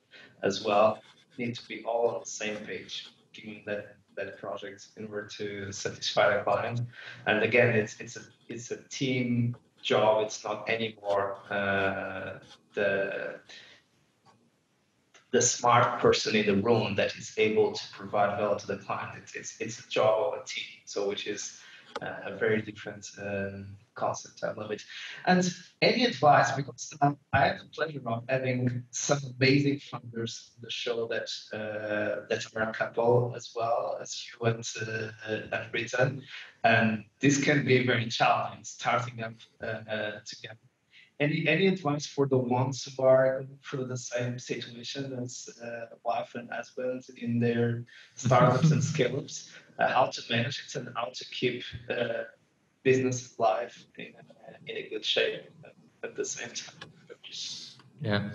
as 0.42 0.64
well 0.64 1.00
need 1.38 1.54
to 1.54 1.66
be 1.68 1.84
all 1.84 2.08
on 2.10 2.20
the 2.20 2.30
same 2.30 2.56
page, 2.56 3.08
given 3.32 3.62
that 3.66 3.96
that 4.16 4.36
project 4.38 4.88
in 4.96 5.06
order 5.06 5.28
to 5.28 5.70
satisfy 5.70 6.36
the 6.36 6.42
client. 6.42 6.80
And 7.26 7.42
again, 7.42 7.68
it's 7.74 8.00
it's 8.00 8.16
a 8.16 8.22
it's 8.48 8.70
a 8.70 8.76
team 8.88 9.56
job. 9.82 10.24
It's 10.24 10.44
not 10.44 10.68
anymore 10.68 11.36
uh, 11.50 12.38
the 12.74 13.40
the 15.30 15.42
smart 15.42 16.00
person 16.00 16.34
in 16.34 16.46
the 16.46 16.62
room 16.62 16.94
that 16.94 17.14
is 17.16 17.34
able 17.36 17.72
to 17.72 17.82
provide 17.92 18.38
value 18.38 18.58
to 18.58 18.66
the 18.66 18.78
client. 18.78 19.10
It's 19.18 19.34
it's, 19.34 19.60
it's 19.60 19.86
a 19.86 19.88
job 19.88 20.32
of 20.32 20.40
a 20.40 20.44
team. 20.44 20.64
So 20.84 21.08
which 21.08 21.26
is 21.26 21.60
uh, 22.02 22.14
a 22.24 22.36
very 22.36 22.62
different 22.62 23.06
um, 23.20 23.76
concept. 23.98 24.42
I 24.44 24.52
love 24.52 24.70
it. 24.70 24.82
And 25.26 25.42
any 25.82 26.04
advice, 26.04 26.50
because 26.52 26.92
um, 27.02 27.18
I 27.32 27.40
have 27.46 27.58
the 27.58 27.66
pleasure 27.66 28.00
of 28.06 28.24
having 28.28 28.84
some 28.90 29.18
amazing 29.36 29.80
founders 29.80 30.50
on 30.56 30.62
the 30.62 30.70
show 30.70 31.08
that 31.08 31.28
uh, 31.52 32.26
that 32.28 32.44
are 32.54 32.70
a 32.70 32.72
couple 32.72 33.34
as 33.36 33.52
well 33.54 33.98
as 34.00 34.10
you 34.26 34.46
and, 34.46 34.64
uh, 34.82 35.56
and 35.56 35.74
Rita. 35.74 36.16
And 36.64 37.04
this 37.20 37.42
can 37.42 37.64
be 37.64 37.86
very 37.86 38.06
challenging, 38.06 38.64
starting 38.64 39.16
them 39.16 39.36
uh, 39.62 39.66
uh, 39.66 40.20
together. 40.26 40.58
Any 41.20 41.48
any 41.48 41.66
advice 41.66 42.06
for 42.06 42.26
the 42.28 42.38
ones 42.38 42.84
who 42.84 43.02
are 43.02 43.44
through 43.64 43.86
the 43.86 43.96
same 43.96 44.38
situation 44.38 45.18
as 45.22 45.48
uh, 45.62 45.96
wife 46.04 46.36
and 46.36 46.48
husband 46.50 47.02
in 47.16 47.40
their 47.40 47.84
startups 48.14 48.70
and 48.70 48.82
scale-ups? 48.92 49.50
Uh, 49.78 49.88
how 49.88 50.06
to 50.06 50.20
manage 50.28 50.64
it 50.66 50.74
and 50.74 50.88
how 50.96 51.08
to 51.14 51.24
keep 51.26 51.62
uh, 51.88 52.24
business 52.82 53.38
life 53.38 53.86
in, 53.96 54.12
in 54.66 54.76
a 54.76 54.88
good 54.88 55.04
shape 55.04 55.42
at 56.02 56.16
the 56.16 56.24
same 56.24 56.48
time. 56.48 56.90
Yeah, 58.00 58.30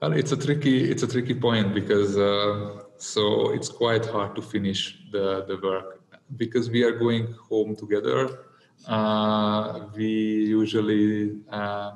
well, 0.00 0.12
it's 0.12 0.32
a 0.32 0.36
tricky 0.36 0.90
it's 0.90 1.02
a 1.02 1.06
tricky 1.06 1.34
point 1.34 1.74
because 1.74 2.18
uh, 2.18 2.82
so 2.98 3.52
it's 3.52 3.68
quite 3.68 4.04
hard 4.04 4.36
to 4.36 4.42
finish 4.42 4.98
the 5.10 5.44
the 5.46 5.58
work 5.62 6.02
because 6.36 6.70
we 6.70 6.82
are 6.82 6.92
going 6.92 7.32
home 7.48 7.74
together. 7.74 8.46
Uh, 8.86 9.86
we 9.94 10.08
usually 10.60 11.40
uh, 11.50 11.92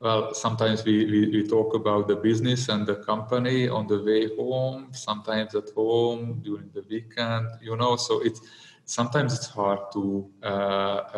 well 0.00 0.34
sometimes 0.34 0.84
we, 0.84 1.06
we, 1.06 1.28
we, 1.30 1.48
talk 1.48 1.74
about 1.74 2.08
the 2.08 2.16
business 2.16 2.68
and 2.68 2.86
the 2.86 2.96
company 2.96 3.68
on 3.68 3.86
the 3.86 4.02
way 4.02 4.28
home 4.36 4.88
sometimes 4.92 5.54
at 5.54 5.68
home 5.76 6.40
during 6.44 6.70
the 6.74 6.84
weekend 6.88 7.46
you 7.60 7.76
know 7.76 7.96
so 7.96 8.20
it's 8.20 8.40
sometimes 8.88 9.34
it's 9.34 9.46
hard 9.46 9.80
to 9.92 10.28
uh, 10.42 10.46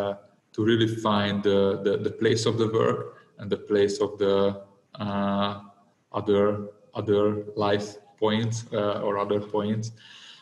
uh, 0.03 0.15
to 0.53 0.65
really 0.65 0.89
find 0.89 1.43
the, 1.43 1.81
the, 1.85 1.97
the 1.99 2.11
place 2.11 2.45
of 2.45 2.59
the 2.59 2.69
work 2.69 3.17
and 3.39 3.49
the 3.49 3.57
place 3.57 4.01
of 4.01 4.19
the 4.19 4.61
uh, 4.97 5.61
other 6.13 6.69
other 6.95 7.45
life 7.57 7.97
points 8.19 8.67
or 8.73 9.17
other 9.17 9.41
points 9.41 9.93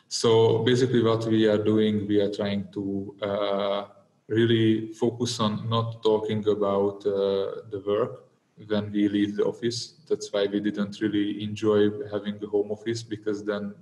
so 0.08 0.64
basically 0.64 1.02
what 1.02 1.24
we 1.26 1.46
are 1.46 1.62
doing 1.62 2.08
we 2.08 2.18
are 2.20 2.32
trying 2.32 2.66
to 2.72 3.14
uh, 3.22 3.84
really 4.28 4.92
focus 4.92 5.40
on 5.40 5.68
not 5.68 6.02
talking 6.02 6.46
about 6.48 7.04
uh, 7.06 7.64
the 7.70 7.82
work 7.86 8.24
when 8.66 8.90
we 8.92 9.08
leave 9.08 9.36
the 9.36 9.44
office. 9.44 9.94
That's 10.08 10.32
why 10.32 10.46
we 10.46 10.60
didn't 10.60 11.00
really 11.00 11.42
enjoy 11.42 11.90
having 12.10 12.38
the 12.38 12.46
home 12.46 12.70
office 12.70 13.02
because 13.02 13.44
then 13.44 13.74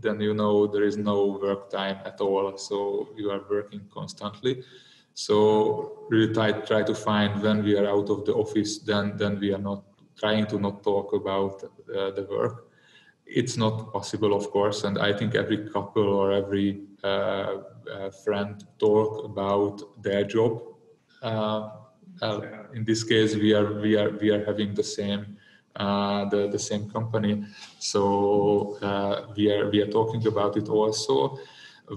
then 0.00 0.20
you 0.20 0.34
know 0.34 0.66
there 0.66 0.84
is 0.84 0.96
no 0.96 1.38
work 1.42 1.70
time 1.70 1.98
at 2.04 2.20
all. 2.20 2.56
So 2.56 3.08
you 3.16 3.30
are 3.30 3.42
working 3.48 3.82
constantly. 3.92 4.62
So 5.14 6.06
really 6.08 6.32
try 6.32 6.52
try 6.52 6.82
to 6.82 6.94
find 6.94 7.42
when 7.42 7.62
we 7.62 7.76
are 7.76 7.88
out 7.88 8.10
of 8.10 8.24
the 8.24 8.34
office, 8.34 8.78
then 8.78 9.16
then 9.16 9.40
we 9.40 9.52
are 9.52 9.64
not 9.70 9.84
trying 10.18 10.46
to 10.46 10.58
not 10.58 10.82
talk 10.82 11.12
about 11.12 11.62
uh, 11.64 12.10
the 12.10 12.26
work. 12.30 12.66
It's 13.26 13.56
not 13.56 13.92
possible, 13.92 14.34
of 14.34 14.50
course, 14.50 14.84
and 14.84 14.98
I 14.98 15.12
think 15.12 15.34
every 15.36 15.68
couple 15.70 16.02
or 16.02 16.32
every 16.32 16.80
uh, 17.04 17.06
uh, 17.06 18.10
friend 18.24 18.64
talk 18.78 19.24
about 19.24 20.02
their 20.02 20.24
job 20.24 20.62
uh, 21.22 21.70
uh, 22.22 22.40
in 22.74 22.84
this 22.84 23.04
case, 23.04 23.34
we 23.34 23.54
are 23.54 23.80
we 23.80 23.96
are 23.96 24.10
we 24.10 24.30
are 24.30 24.44
having 24.44 24.74
the 24.74 24.82
same 24.82 25.36
the 26.30 26.48
the 26.50 26.58
same 26.58 26.90
company, 26.90 27.44
so 27.78 28.78
uh, 28.82 29.32
we 29.36 29.50
are 29.52 29.70
we 29.70 29.80
are 29.80 29.90
talking 29.90 30.26
about 30.26 30.56
it 30.56 30.68
also. 30.68 31.38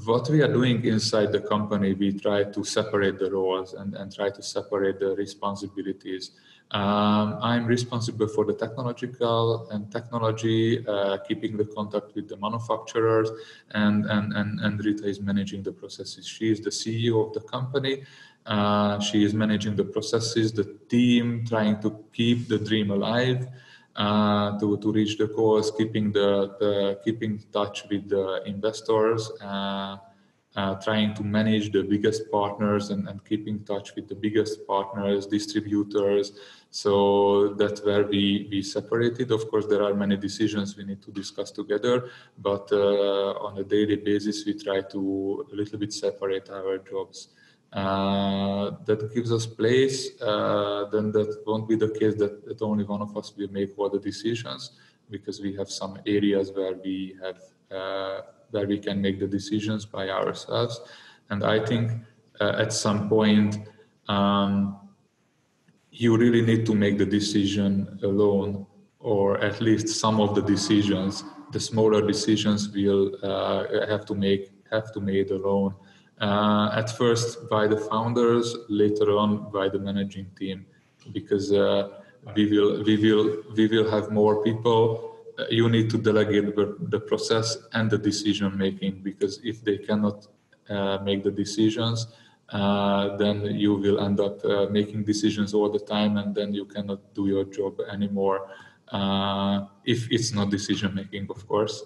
What 0.06 0.28
we 0.28 0.42
are 0.42 0.52
doing 0.52 0.84
inside 0.86 1.32
the 1.32 1.42
company, 1.42 1.94
we 1.94 2.14
try 2.14 2.46
to 2.46 2.64
separate 2.64 3.20
the 3.20 3.30
roles 3.30 3.76
and, 3.76 3.94
and 3.94 4.12
try 4.12 4.32
to 4.32 4.42
separate 4.42 5.00
the 5.00 5.16
responsibilities. 5.16 6.32
Um, 6.72 7.38
I'm 7.40 7.68
responsible 7.68 8.28
for 8.28 8.44
the 8.44 8.54
technological 8.54 9.70
and 9.70 9.92
technology, 9.92 10.84
uh, 10.88 11.20
keeping 11.28 11.56
the 11.58 11.66
contact 11.66 12.16
with 12.16 12.28
the 12.28 12.38
manufacturers, 12.38 13.30
and, 13.72 14.06
and, 14.06 14.34
and, 14.34 14.60
and 14.62 14.84
Rita 14.84 15.08
is 15.08 15.22
managing 15.22 15.62
the 15.62 15.72
processes. 15.72 16.26
She 16.26 16.50
is 16.50 16.62
the 16.62 16.72
CEO 16.72 17.28
of 17.28 17.34
the 17.34 17.42
company, 17.42 18.04
uh, 18.48 19.00
she 19.00 19.24
is 19.24 19.36
managing 19.36 19.76
the 19.76 19.84
processes, 19.84 20.52
the 20.52 20.76
team, 20.90 21.46
trying 21.46 21.80
to 21.82 22.04
keep 22.12 22.48
the 22.48 22.58
dream 22.58 22.90
alive, 22.90 23.48
uh, 23.96 24.58
to, 24.60 24.78
to 24.78 24.92
reach 24.92 25.18
the 25.18 25.28
goals, 25.28 25.72
keeping 25.72 26.12
the, 26.12 26.56
the 26.60 27.00
keeping 27.04 27.44
touch 27.52 27.86
with 27.90 28.10
the 28.10 28.44
investors, 28.46 29.32
uh, 29.42 29.98
uh, 30.56 30.76
trying 30.76 31.14
to 31.16 31.24
manage 31.24 31.72
the 31.72 31.84
biggest 31.84 32.30
partners 32.32 32.90
and, 32.90 33.08
and 33.08 33.24
keeping 33.26 33.64
touch 33.64 33.96
with 33.96 34.08
the 34.08 34.16
biggest 34.16 34.66
partners, 34.68 35.26
distributors. 35.26 36.34
So 36.70 37.54
that's 37.54 37.84
where 37.84 38.04
we, 38.04 38.48
we 38.50 38.64
separated. 38.64 39.32
Of 39.32 39.50
course, 39.50 39.68
there 39.68 39.84
are 39.84 39.94
many 39.94 40.18
decisions 40.18 40.76
we 40.76 40.86
need 40.86 41.02
to 41.04 41.12
discuss 41.12 41.52
together, 41.52 42.10
but 42.40 42.72
uh, 42.72 43.34
on 43.46 43.58
a 43.60 43.64
daily 43.64 43.96
basis, 43.96 44.46
we 44.46 44.54
try 44.56 44.82
to 44.82 45.48
a 45.52 45.56
little 45.56 45.78
bit 45.80 45.94
separate 45.94 46.50
our 46.50 46.80
jobs. 46.80 47.30
Uh, 47.74 48.70
that 48.86 49.12
gives 49.16 49.32
us 49.32 49.48
place, 49.48 50.22
uh, 50.22 50.86
then 50.92 51.12
that 51.12 51.42
won't 51.48 51.68
be 51.68 51.76
the 51.76 51.90
case 51.90 52.14
that, 52.16 52.46
that 52.46 52.62
only 52.62 52.84
one 52.84 53.02
of 53.02 53.18
us 53.18 53.34
will 53.36 53.52
make 53.52 53.72
all 53.78 53.90
the 53.90 54.00
decisions 54.00 54.74
because 55.10 55.42
we 55.42 55.56
have 55.56 55.70
some 55.72 55.98
areas 56.06 56.52
where 56.52 56.76
we 56.84 57.16
have 57.24 57.42
uh, 57.76 58.22
where 58.52 58.68
we 58.68 58.78
can 58.78 59.02
make 59.02 59.20
the 59.20 59.26
decisions 59.26 59.88
by 59.88 60.08
ourselves. 60.10 60.82
And 61.32 61.44
I 61.44 61.66
think 61.66 61.92
uh, 62.40 62.54
at 62.60 62.72
some 62.72 63.10
point 63.10 63.58
um, 64.08 64.78
you 65.90 66.16
really 66.16 66.44
need 66.44 66.68
to 66.68 66.76
make 66.76 67.00
the 67.00 67.08
decision 67.08 68.00
alone, 68.04 68.68
or 69.00 69.40
at 69.40 69.62
least 69.62 69.88
some 69.88 70.22
of 70.22 70.36
the 70.36 70.44
decisions 70.44 71.24
the 71.52 71.60
smaller 71.60 72.06
decisions 72.06 72.70
will 72.70 73.18
have 73.88 74.06
to 74.06 74.14
make 74.14 74.52
have 74.72 74.92
to 74.94 75.00
made 75.00 75.32
alone. 75.32 75.74
Uh, 76.22 76.70
at 76.74 76.96
first 76.96 77.50
by 77.50 77.68
the 77.68 77.78
founders, 77.78 78.56
later 78.70 79.18
on 79.18 79.52
by 79.52 79.68
the 79.68 79.80
managing 79.80 80.28
team, 80.38 80.66
because 81.12 81.52
uh, 81.52 81.90
we 82.36 82.46
will 82.52 82.84
we 82.84 82.96
will 82.98 83.44
we 83.56 83.68
will 83.68 83.90
have 83.90 84.12
more 84.12 84.44
people. 84.44 85.10
Uh, 85.38 85.46
you 85.50 85.68
need 85.68 85.90
to 85.90 85.98
delegate 85.98 86.56
the, 86.56 86.78
the, 86.90 87.00
process 87.00 87.58
and 87.74 87.90
the 87.90 87.98
decision 87.98 88.56
making 88.56 89.02
because 89.02 89.40
if 89.44 89.64
they 89.64 89.80
cannot 89.80 90.28
uh, 90.70 91.00
make 91.04 91.24
the 91.24 91.32
decisions, 91.32 92.06
uh, 92.50 93.18
then 93.18 93.42
you 93.44 93.74
will 93.74 94.00
end 94.00 94.20
up 94.20 94.46
uh, 94.46 94.68
making 94.70 95.04
decisions 95.04 95.56
all 95.56 95.72
the 95.72 95.80
time, 95.80 96.18
and 96.18 96.36
then 96.36 96.54
you 96.54 96.66
cannot 96.66 97.00
do 97.16 97.28
your 97.28 97.46
job 97.46 97.82
anymore. 97.92 98.48
if 99.86 100.08
it's 100.12 100.32
not 100.34 100.52
decision 100.52 100.94
making, 100.94 101.28
of 101.32 101.48
course. 101.48 101.84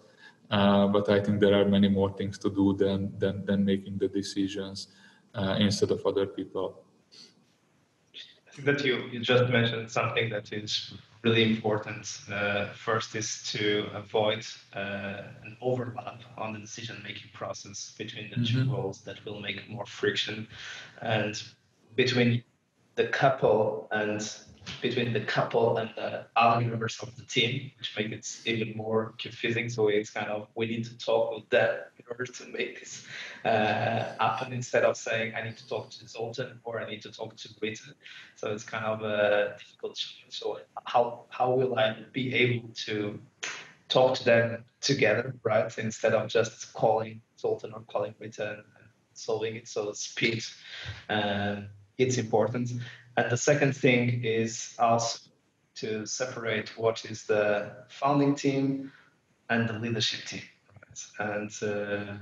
Uh, 0.50 0.88
but 0.88 1.10
I 1.10 1.20
think 1.20 1.40
there 1.40 1.54
are 1.54 1.66
many 1.66 1.90
more 1.90 2.12
things 2.12 2.38
to 2.40 2.50
do 2.50 2.74
than 2.74 3.18
than, 3.20 3.46
than 3.46 3.66
making 3.66 3.98
the 3.98 4.08
decisions 4.08 4.88
uh, 5.36 5.56
instead 5.60 5.92
of 5.92 6.06
other 6.06 6.26
people. 6.26 6.84
I 8.14 8.52
think 8.54 8.66
that 8.66 8.86
you, 8.86 9.04
you 9.12 9.20
just 9.20 9.52
mentioned 9.52 9.92
something 9.92 10.30
that 10.30 10.52
is 10.54 10.94
really 11.24 11.44
important. 11.44 12.22
Uh, 12.32 12.68
first 12.68 13.16
is 13.16 13.44
to 13.52 13.88
avoid 13.94 14.46
uh, 14.74 15.24
an 15.44 15.58
overlap 15.62 16.22
on 16.38 16.54
the 16.54 16.60
decision 16.60 17.02
making 17.04 17.30
process 17.34 17.94
between 17.98 18.30
the 18.30 18.38
mm-hmm. 18.38 18.64
two 18.64 18.72
roles 18.72 19.02
that 19.02 19.24
will 19.26 19.42
make 19.42 19.70
more 19.70 19.86
friction 19.86 20.48
and 21.02 21.44
between 21.96 22.44
the 22.96 23.08
couple 23.08 23.88
and 23.92 24.22
between 24.82 25.14
the 25.14 25.22
couple 25.22 25.78
and 25.78 25.90
the 25.96 26.26
other 26.36 26.66
members 26.66 27.00
of 27.02 27.16
the 27.16 27.24
team, 27.24 27.72
which 27.78 27.96
makes 27.98 28.42
it 28.46 28.52
even 28.52 28.78
more 28.78 29.14
confusing. 29.18 29.70
So 29.70 29.88
it's 29.88 30.10
kind 30.10 30.28
of 30.28 30.48
we 30.56 30.68
need 30.68 30.86
to 30.86 30.98
talk 30.98 31.36
with 31.36 31.50
them 31.50 31.80
in 31.98 32.06
order 32.10 32.26
to 32.26 32.46
make 32.48 32.80
this 32.80 33.06
uh, 33.46 34.14
happen 34.20 34.54
instead 34.54 34.84
of 34.84 34.98
saying 34.98 35.34
I 35.36 35.44
need 35.44 35.58
to 35.58 35.68
talk 35.68 35.90
to 35.92 36.08
Zoltan 36.08 36.60
or 36.64 36.82
I 36.82 36.90
need 36.90 37.02
to 37.04 37.12
talk 37.12 37.36
to 37.36 37.50
Rita. 37.62 37.94
So 38.36 38.52
it's 38.52 38.64
kind 38.64 38.86
of 38.86 39.02
a 39.02 39.56
difficult 39.58 39.96
challenge. 39.96 40.40
So 40.40 40.60
how 40.86 41.26
how 41.30 41.52
will 41.52 41.78
I 41.78 41.98
be 42.14 42.34
able 42.34 42.70
to 42.86 43.20
talk 43.90 44.18
to 44.18 44.26
them 44.26 44.64
together, 44.82 45.36
right? 45.44 45.76
Instead 45.78 46.14
of 46.14 46.30
just 46.30 46.74
calling 46.74 47.22
Zoltan 47.40 47.74
or 47.74 47.82
calling 47.88 48.14
Rita 48.20 48.50
and 48.54 48.64
solving 49.14 49.56
it. 49.56 49.68
So 49.68 49.92
speed, 49.94 50.44
um, 51.10 51.70
it's 51.98 52.18
important. 52.18 52.70
And 53.18 53.32
the 53.32 53.38
second 53.38 53.76
thing 53.76 54.24
is 54.24 54.76
also 54.78 55.30
to 55.76 56.06
separate 56.06 56.78
what 56.78 57.04
is 57.06 57.26
the 57.26 57.72
founding 57.90 58.36
team 58.36 58.92
and 59.50 59.68
the 59.68 59.74
leadership 59.74 60.26
team, 60.26 60.44
right? 61.20 61.32
and 61.36 61.52
uh, 61.64 62.14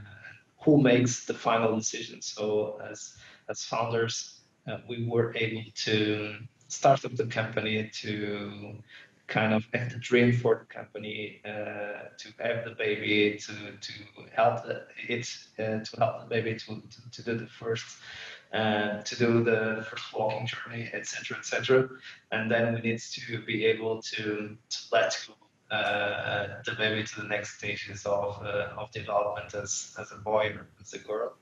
who 0.63 0.81
makes 0.81 1.25
the 1.25 1.34
final 1.34 1.75
decision. 1.75 2.21
So 2.21 2.79
as 2.89 3.17
as 3.49 3.63
founders, 3.63 4.41
uh, 4.67 4.77
we 4.89 5.05
were 5.08 5.36
able 5.36 5.63
to 5.86 6.38
start 6.67 7.05
up 7.05 7.15
the 7.15 7.27
company 7.27 7.91
to 8.01 8.75
kind 9.27 9.53
of 9.53 9.65
have 9.73 9.91
the 9.91 9.99
dream 9.99 10.31
for 10.31 10.60
the 10.60 10.73
company, 10.73 11.41
uh, 11.45 12.10
to 12.17 12.27
have 12.39 12.65
the 12.65 12.75
baby, 12.77 13.38
to 13.39 13.53
to 13.81 13.93
help 14.34 14.65
it, 15.10 15.27
uh, 15.60 15.84
to 15.84 15.99
help 15.99 16.21
the 16.21 16.27
baby 16.29 16.55
to, 16.55 16.81
to, 16.81 17.12
to 17.12 17.23
do 17.23 17.38
the 17.38 17.47
first 17.47 17.86
uh, 18.53 19.01
to 19.01 19.15
do 19.17 19.43
the 19.43 19.86
first 19.89 20.13
walking 20.13 20.47
journey, 20.47 20.89
etc., 20.93 21.38
etc. 21.38 21.89
And 22.31 22.49
then 22.49 22.73
we 22.73 22.81
need 22.81 22.99
to 22.99 23.39
be 23.45 23.65
able 23.65 24.01
to, 24.01 24.58
to 24.69 24.79
let 24.91 25.25
go 25.27 25.34
uh, 25.75 26.62
the 26.65 26.73
baby 26.73 27.03
to 27.03 27.21
the 27.21 27.27
next 27.27 27.58
stages 27.58 28.05
of 28.05 28.41
uh, 28.43 28.69
of 28.77 28.91
development 28.91 29.53
as 29.55 29.95
as 29.99 30.12
a 30.12 30.17
boy 30.17 30.53
or 30.55 30.67
as 30.79 30.93
a 30.93 30.99
girl. 30.99 31.34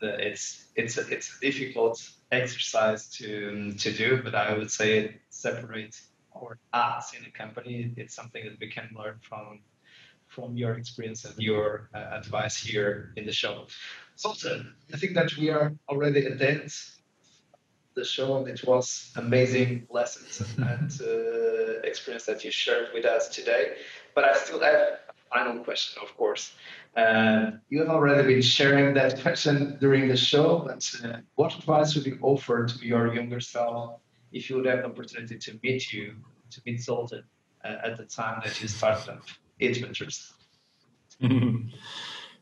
And 0.00 0.10
uh, 0.10 0.16
it's 0.18 0.66
it's 0.76 0.98
a, 0.98 1.08
it's 1.08 1.36
a 1.36 1.40
difficult 1.40 2.06
exercise 2.30 3.08
to 3.16 3.72
to 3.72 3.92
do, 3.92 4.20
but 4.22 4.34
I 4.34 4.56
would 4.56 4.70
say 4.70 4.98
it 4.98 5.20
separates 5.30 6.08
us 6.72 7.14
in 7.16 7.24
the 7.24 7.30
company. 7.30 7.92
It's 7.96 8.14
something 8.14 8.44
that 8.44 8.60
we 8.60 8.68
can 8.68 8.90
learn 8.94 9.18
from 9.22 9.60
from 10.36 10.54
your 10.54 10.74
experience 10.74 11.24
and 11.24 11.34
your 11.38 11.88
uh, 11.94 12.20
advice 12.20 12.56
here 12.58 13.12
in 13.16 13.24
the 13.24 13.32
show. 13.32 13.66
Zoltan, 14.18 14.74
I 14.92 14.98
think 14.98 15.14
that 15.14 15.30
we 15.38 15.48
are 15.48 15.72
already 15.88 16.26
at 16.26 16.38
the 16.38 16.50
end 16.50 16.70
the 17.94 18.04
show 18.04 18.36
and 18.36 18.46
it 18.46 18.62
was 18.66 19.10
amazing 19.16 19.86
lessons 19.88 20.42
and 20.70 20.90
uh, 21.00 21.90
experience 21.90 22.26
that 22.26 22.44
you 22.44 22.50
shared 22.50 22.88
with 22.92 23.06
us 23.06 23.28
today. 23.28 23.64
But 24.14 24.24
I 24.24 24.34
still 24.34 24.60
have 24.60 24.74
a 24.74 24.98
final 25.32 25.64
question, 25.64 26.02
of 26.02 26.14
course. 26.18 26.52
Uh, 26.94 27.52
you 27.70 27.78
have 27.78 27.88
already 27.88 28.34
been 28.34 28.42
sharing 28.42 28.92
that 28.94 29.22
question 29.22 29.78
during 29.80 30.08
the 30.08 30.16
show, 30.16 30.48
but 30.66 30.82
uh, 31.02 31.20
what 31.36 31.56
advice 31.56 31.94
would 31.94 32.04
you 32.04 32.18
offer 32.20 32.66
to 32.66 32.86
your 32.86 33.14
younger 33.14 33.40
self 33.40 34.00
if 34.32 34.50
you 34.50 34.56
would 34.56 34.66
have 34.66 34.80
the 34.82 34.90
opportunity 34.92 35.38
to 35.38 35.58
meet 35.62 35.92
you, 35.94 36.14
to 36.50 36.60
meet 36.66 36.78
Zoltan 36.82 37.24
uh, 37.64 37.88
at 37.88 37.96
the 37.96 38.04
time 38.04 38.42
that 38.44 38.60
you 38.60 38.68
started 38.68 39.08
up 39.14 39.24
Heatventors? 39.60 40.32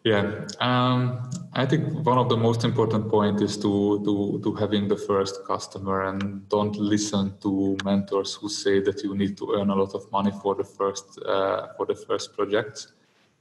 Yeah, 0.04 0.44
um, 0.60 1.30
I 1.54 1.64
think 1.64 2.04
one 2.04 2.18
of 2.18 2.28
the 2.28 2.36
most 2.36 2.62
important 2.62 3.08
point 3.08 3.40
is 3.40 3.56
to, 3.56 4.02
to 4.04 4.38
to 4.44 4.54
having 4.54 4.86
the 4.86 4.98
first 4.98 5.46
customer 5.46 6.02
and 6.08 6.46
don't 6.50 6.76
listen 6.76 7.32
to 7.40 7.74
mentors 7.86 8.34
who 8.34 8.50
say 8.50 8.80
that 8.80 9.02
you 9.02 9.14
need 9.14 9.38
to 9.38 9.54
earn 9.56 9.70
a 9.70 9.74
lot 9.74 9.94
of 9.94 10.12
money 10.12 10.30
for 10.42 10.54
the 10.54 10.62
first 10.62 11.18
uh, 11.24 11.68
for 11.78 11.86
the 11.86 11.94
first 11.94 12.36
project, 12.36 12.88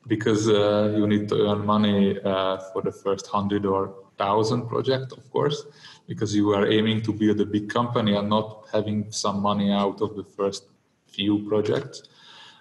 because 0.08 0.48
uh, 0.48 0.96
you 0.96 1.06
need 1.06 1.28
to 1.28 1.36
earn 1.50 1.66
money 1.66 2.18
uh, 2.24 2.58
for 2.72 2.82
the 2.82 2.94
first 2.94 3.28
hundred 3.28 3.66
or 3.66 3.94
thousand 4.18 4.70
project, 4.70 5.12
of 5.12 5.30
course, 5.32 5.66
because 6.08 6.34
you 6.34 6.52
are 6.52 6.66
aiming 6.66 7.02
to 7.02 7.12
build 7.12 7.42
a 7.42 7.46
big 7.46 7.68
company 7.68 8.16
and 8.16 8.30
not 8.30 8.68
having 8.72 9.12
some 9.12 9.42
money 9.42 9.70
out 9.70 10.00
of 10.00 10.16
the 10.16 10.24
first 10.24 10.64
few 11.08 11.46
projects. 11.50 12.04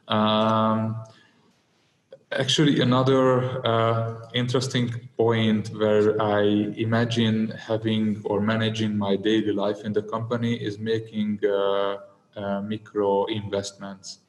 Um, 0.08 1.04
Actually, 2.38 2.80
another 2.80 3.66
uh, 3.66 4.30
interesting 4.32 4.90
point 5.18 5.68
where 5.68 6.20
I 6.20 6.42
imagine 6.76 7.50
having 7.50 8.22
or 8.24 8.40
managing 8.40 8.96
my 8.96 9.16
daily 9.16 9.52
life 9.52 9.84
in 9.84 9.92
the 9.92 10.02
company 10.02 10.54
is 10.54 10.78
making 10.78 11.40
uh, 11.44 11.98
uh, 12.36 12.62
micro 12.62 13.26
investments. 13.26 14.20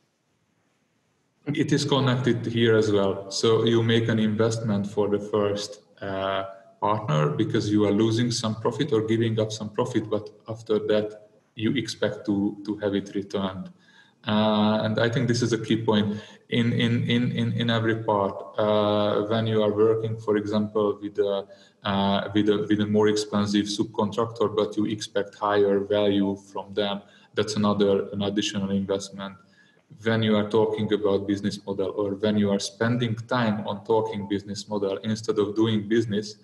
It 1.48 1.72
is 1.72 1.86
connected 1.86 2.46
here 2.46 2.76
as 2.76 2.92
well. 2.92 3.32
So 3.32 3.64
you 3.64 3.82
make 3.82 4.10
an 4.10 4.20
investment 4.20 4.86
for 4.88 5.08
the 5.08 5.20
first 5.20 5.82
uh, 6.02 6.44
partner 6.82 7.30
because 7.30 7.70
you 7.70 7.86
are 7.86 7.92
losing 7.92 8.32
some 8.32 8.56
profit 8.56 8.92
or 8.92 9.04
giving 9.08 9.40
up 9.40 9.52
some 9.52 9.70
profit, 9.70 10.10
but 10.10 10.30
after 10.50 10.78
that 10.88 11.30
you 11.56 11.72
expect 11.76 12.26
to 12.26 12.58
to 12.66 12.76
have 12.78 12.96
it 12.96 13.16
returned. 13.16 13.72
Uh, 14.26 14.80
and 14.84 15.00
I 15.00 15.10
think 15.10 15.28
this 15.28 15.42
is 15.42 15.52
a 15.52 15.58
key 15.58 15.84
point 15.84 16.22
in 16.50 16.72
in 16.72 17.04
in 17.10 17.32
in, 17.32 17.52
in 17.54 17.70
every 17.70 18.04
part. 18.04 18.36
Uh, 18.58 19.24
when 19.24 19.48
you 19.48 19.62
are 19.62 19.74
working, 19.74 20.18
for 20.18 20.38
example, 20.38 20.98
with 21.02 21.18
a 21.20 21.46
uh, 21.84 22.30
with 22.34 22.48
a 22.48 22.66
with 22.70 22.80
a 22.80 22.86
more 22.86 23.10
expensive 23.10 23.66
subcontractor, 23.66 24.56
but 24.56 24.78
you 24.78 24.86
expect 24.86 25.36
higher 25.36 25.80
value 25.80 26.38
from 26.52 26.74
them, 26.74 27.02
that's 27.34 27.56
another 27.58 28.08
an 28.14 28.22
additional 28.22 28.72
investment. 28.72 29.36
When 30.04 30.24
you 30.24 30.38
are 30.38 30.50
talking 30.50 30.92
about 30.94 31.28
business 31.28 31.60
model, 31.68 31.92
or 31.98 32.16
when 32.16 32.38
you 32.38 32.50
are 32.50 32.60
spending 32.60 33.16
time 33.16 33.68
on 33.68 33.84
talking 33.84 34.28
business 34.28 34.70
model 34.70 34.98
instead 35.04 35.38
of 35.38 35.56
doing 35.56 35.90
business, 35.90 36.38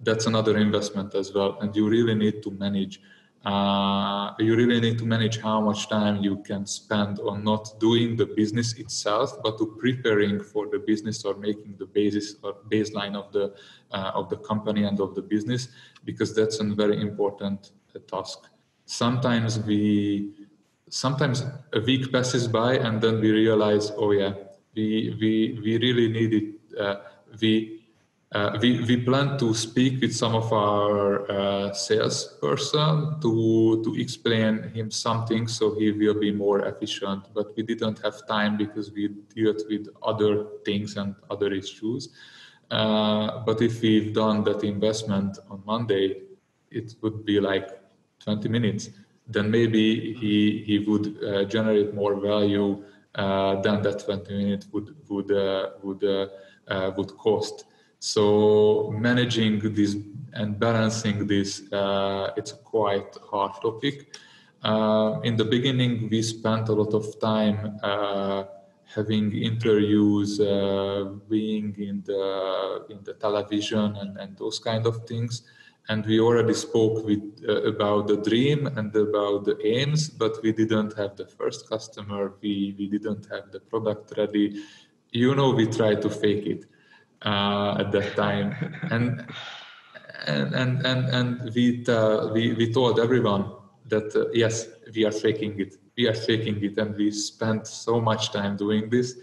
that's 0.00 0.26
another 0.26 0.56
investment 0.56 1.14
as 1.14 1.34
well, 1.34 1.58
and 1.60 1.74
you 1.74 1.88
really 1.88 2.14
need 2.14 2.44
to 2.44 2.50
manage 2.52 3.00
uh, 3.44 4.32
you 4.38 4.56
really 4.56 4.80
need 4.80 4.98
to 4.98 5.04
manage 5.04 5.40
how 5.40 5.60
much 5.60 5.88
time 5.88 6.22
you 6.22 6.36
can 6.38 6.64
spend 6.64 7.18
on 7.20 7.44
not 7.44 7.78
doing 7.78 8.16
the 8.16 8.24
business 8.24 8.72
itself, 8.74 9.42
but 9.42 9.58
to 9.58 9.66
preparing 9.78 10.42
for 10.42 10.66
the 10.66 10.78
business 10.78 11.24
or 11.24 11.34
making 11.34 11.76
the 11.78 11.84
basis 11.84 12.36
or 12.42 12.56
baseline 12.70 13.14
of 13.14 13.32
the 13.32 13.54
uh, 13.92 14.12
of 14.14 14.30
the 14.30 14.36
company 14.36 14.84
and 14.84 14.98
of 14.98 15.14
the 15.14 15.22
business, 15.22 15.68
because 16.04 16.34
that's 16.34 16.58
a 16.60 16.64
very 16.64 17.00
important 17.00 17.72
uh, 17.94 17.98
task. 18.10 18.38
Sometimes 18.86 19.60
we 19.60 20.32
sometimes 20.88 21.44
a 21.74 21.80
week 21.80 22.10
passes 22.12 22.48
by 22.48 22.76
and 22.76 23.00
then 23.00 23.20
we 23.20 23.30
realize, 23.30 23.92
oh 23.96 24.12
yeah, 24.12 24.32
we 24.74 25.16
we 25.20 25.60
we 25.62 25.78
really 25.78 26.08
need 26.08 26.32
it. 26.32 26.78
Uh, 26.80 26.96
we 27.40 27.73
uh, 28.34 28.58
we, 28.60 28.80
we 28.82 28.96
plan 28.96 29.38
to 29.38 29.54
speak 29.54 30.00
with 30.00 30.12
some 30.12 30.34
of 30.34 30.52
our 30.52 31.30
uh, 31.30 31.72
salesperson 31.72 33.20
to 33.20 33.80
to 33.84 33.94
explain 33.96 34.60
him 34.74 34.90
something 34.90 35.46
so 35.46 35.74
he 35.78 35.92
will 35.92 36.18
be 36.18 36.32
more 36.32 36.66
efficient. 36.66 37.22
But 37.32 37.54
we 37.56 37.62
didn't 37.62 38.00
have 38.02 38.26
time 38.26 38.56
because 38.56 38.90
we 38.90 39.08
dealt 39.36 39.62
with 39.68 39.88
other 40.02 40.46
things 40.64 40.96
and 40.96 41.14
other 41.30 41.52
issues. 41.52 42.08
Uh, 42.72 43.44
but 43.46 43.62
if 43.62 43.80
we've 43.80 44.12
done 44.12 44.42
that 44.44 44.64
investment 44.64 45.38
on 45.48 45.62
Monday, 45.64 46.22
it 46.72 46.96
would 47.02 47.24
be 47.24 47.38
like 47.38 47.68
20 48.18 48.48
minutes. 48.48 48.90
Then 49.28 49.48
maybe 49.48 50.12
he 50.14 50.64
he 50.66 50.80
would 50.80 51.22
uh, 51.22 51.44
generate 51.44 51.94
more 51.94 52.16
value 52.16 52.82
uh, 53.14 53.60
than 53.62 53.80
that 53.82 54.04
20 54.04 54.36
minutes 54.36 54.66
would 54.72 54.92
would 55.08 55.30
uh, 55.30 55.70
would 55.84 56.02
uh, 56.02 56.90
would 56.96 57.16
cost. 57.16 57.66
So 58.04 58.92
managing 58.98 59.60
this 59.72 59.96
and 60.34 60.60
balancing 60.60 61.26
this, 61.26 61.62
it's 62.36 62.52
a 62.52 62.60
quite 62.62 63.16
hard 63.30 63.52
topic. 63.62 63.96
in 65.28 65.36
the 65.40 65.46
beginning, 65.56 66.10
we 66.10 66.20
spent 66.20 66.68
a 66.68 66.74
lot 66.74 66.92
of 66.92 67.18
time 67.18 67.58
having 68.94 69.32
interviews, 69.32 70.38
uh, 70.38 71.14
being 71.30 71.74
in 71.78 72.02
the 72.04 72.84
in 72.90 72.98
the 73.04 73.14
television 73.14 73.96
and, 73.96 74.18
and 74.18 74.36
those 74.36 74.58
kind 74.58 74.84
of 74.86 75.06
things. 75.06 75.42
And 75.88 76.04
we 76.04 76.20
already 76.20 76.52
spoke 76.52 77.06
with 77.06 77.24
uh, 77.48 77.72
about 77.72 78.08
the 78.08 78.18
dream 78.18 78.66
and 78.66 78.94
about 78.94 79.46
the 79.46 79.56
aims, 79.66 80.10
but 80.10 80.42
we 80.42 80.52
didn't 80.52 80.92
have 80.98 81.16
the 81.16 81.26
first 81.38 81.70
customer. 81.70 82.34
We 82.42 82.74
we 82.78 82.86
didn't 82.86 83.24
have 83.32 83.50
the 83.50 83.60
product 83.60 84.12
ready. 84.18 84.62
You 85.10 85.34
know, 85.34 85.50
we 85.52 85.64
tried 85.78 86.02
to 86.02 86.10
fake 86.10 86.46
it 86.54 86.64
uh, 87.24 87.76
at 87.78 87.92
that 87.92 88.16
time, 88.16 88.54
and 88.90 89.26
and 90.26 90.54
and 90.54 90.86
and, 90.86 91.08
and 91.08 91.54
we, 91.54 91.84
uh, 91.88 92.28
we 92.32 92.52
we 92.54 92.72
told 92.72 93.00
everyone 93.00 93.52
that 93.88 94.14
uh, 94.16 94.30
yes, 94.32 94.66
we 94.94 95.04
are 95.04 95.12
faking 95.12 95.60
it 95.60 95.76
we 95.96 96.08
are 96.08 96.14
faking 96.14 96.62
it 96.62 96.78
and 96.78 96.96
we 96.96 97.10
spent 97.10 97.66
so 97.66 98.00
much 98.00 98.32
time 98.32 98.56
doing 98.56 98.90
this. 98.90 99.14